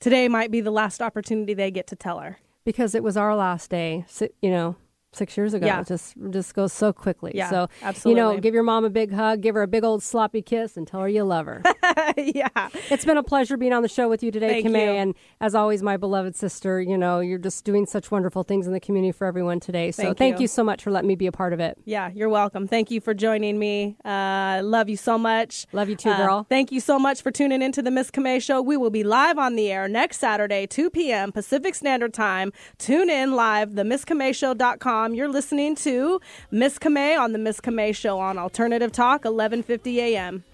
Today 0.00 0.28
might 0.28 0.50
be 0.50 0.60
the 0.60 0.70
last 0.70 1.02
opportunity 1.02 1.54
they 1.54 1.70
get 1.70 1.86
to 1.88 1.96
tell 1.96 2.20
her. 2.20 2.38
Because 2.64 2.94
it 2.94 3.02
was 3.02 3.16
our 3.16 3.34
last 3.34 3.70
day, 3.70 4.04
you 4.42 4.50
know, 4.50 4.76
six 5.12 5.36
years 5.36 5.54
ago. 5.54 5.66
Yeah. 5.66 5.80
It 5.80 5.86
just 5.86 6.14
just 6.30 6.54
goes 6.54 6.72
so 6.72 6.92
quickly. 6.92 7.32
Yeah, 7.34 7.50
so 7.50 7.68
absolutely. 7.82 8.20
you 8.20 8.26
know, 8.26 8.40
give 8.40 8.54
your 8.54 8.62
mom 8.62 8.84
a 8.84 8.90
big 8.90 9.12
hug, 9.12 9.40
give 9.40 9.54
her 9.54 9.62
a 9.62 9.66
big 9.66 9.84
old 9.84 10.02
sloppy 10.02 10.42
kiss, 10.42 10.76
and 10.76 10.86
tell 10.86 11.00
her 11.00 11.08
you 11.08 11.24
love 11.24 11.46
her. 11.46 11.62
yeah, 12.16 12.48
it's 12.90 13.04
been 13.04 13.16
a 13.16 13.22
pleasure 13.22 13.56
being 13.56 13.72
on 13.72 13.82
the 13.82 13.88
show 13.88 14.08
with 14.08 14.22
you 14.22 14.30
today, 14.30 14.62
Thank 14.62 14.66
You. 14.68 14.76
And 14.76 15.14
as 15.40 15.54
always, 15.54 15.82
my 15.82 15.96
beloved 15.96 16.36
sister, 16.36 16.80
you 16.80 16.98
know, 16.98 17.20
you're 17.20 17.38
just 17.38 17.64
doing 17.64 17.86
such 17.86 18.10
wonderful 18.10 18.42
things 18.42 18.66
in 18.66 18.72
the 18.72 18.80
community 18.80 19.12
for 19.12 19.26
everyone 19.26 19.60
today. 19.60 19.90
So 19.90 20.02
thank, 20.04 20.18
thank 20.18 20.36
you. 20.36 20.42
you. 20.42 20.48
so 20.48 20.62
much 20.62 20.82
for 20.82 20.90
letting 20.90 21.08
me 21.08 21.16
be 21.16 21.26
a 21.26 21.32
part 21.32 21.52
of 21.52 21.60
it. 21.60 21.78
Yeah, 21.84 22.10
you're 22.14 22.28
welcome. 22.28 22.66
Thank 22.66 22.90
you 22.90 23.00
for 23.00 23.14
joining 23.14 23.58
me. 23.58 23.96
Uh, 24.04 24.60
love 24.62 24.88
you 24.88 24.96
so 24.96 25.18
much. 25.18 25.66
Love 25.72 25.88
you 25.88 25.96
too, 25.96 26.14
girl. 26.16 26.38
Uh, 26.38 26.42
thank 26.44 26.72
you 26.72 26.80
so 26.80 26.98
much 26.98 27.22
for 27.22 27.30
tuning 27.30 27.62
into 27.62 27.82
the 27.82 27.90
Miss 27.90 28.10
Camay 28.10 28.42
Show. 28.42 28.60
We 28.60 28.76
will 28.76 28.90
be 28.90 29.04
live 29.04 29.38
on 29.38 29.56
the 29.56 29.70
air 29.70 29.88
next 29.88 30.18
Saturday, 30.18 30.66
2 30.66 30.90
p.m. 30.90 31.32
Pacific 31.32 31.74
Standard 31.74 32.12
Time. 32.12 32.52
Tune 32.78 33.10
in 33.10 33.32
live, 33.32 33.74
You're 35.06 35.28
listening 35.28 35.76
to 35.76 36.20
Miss 36.50 36.78
Camay 36.78 37.18
on 37.18 37.32
the 37.32 37.38
Miss 37.38 37.60
Camay 37.60 37.94
Show 37.94 38.18
on 38.18 38.36
Alternative 38.36 38.90
Talk, 38.90 39.22
11:50 39.22 39.96
a.m. 39.96 40.44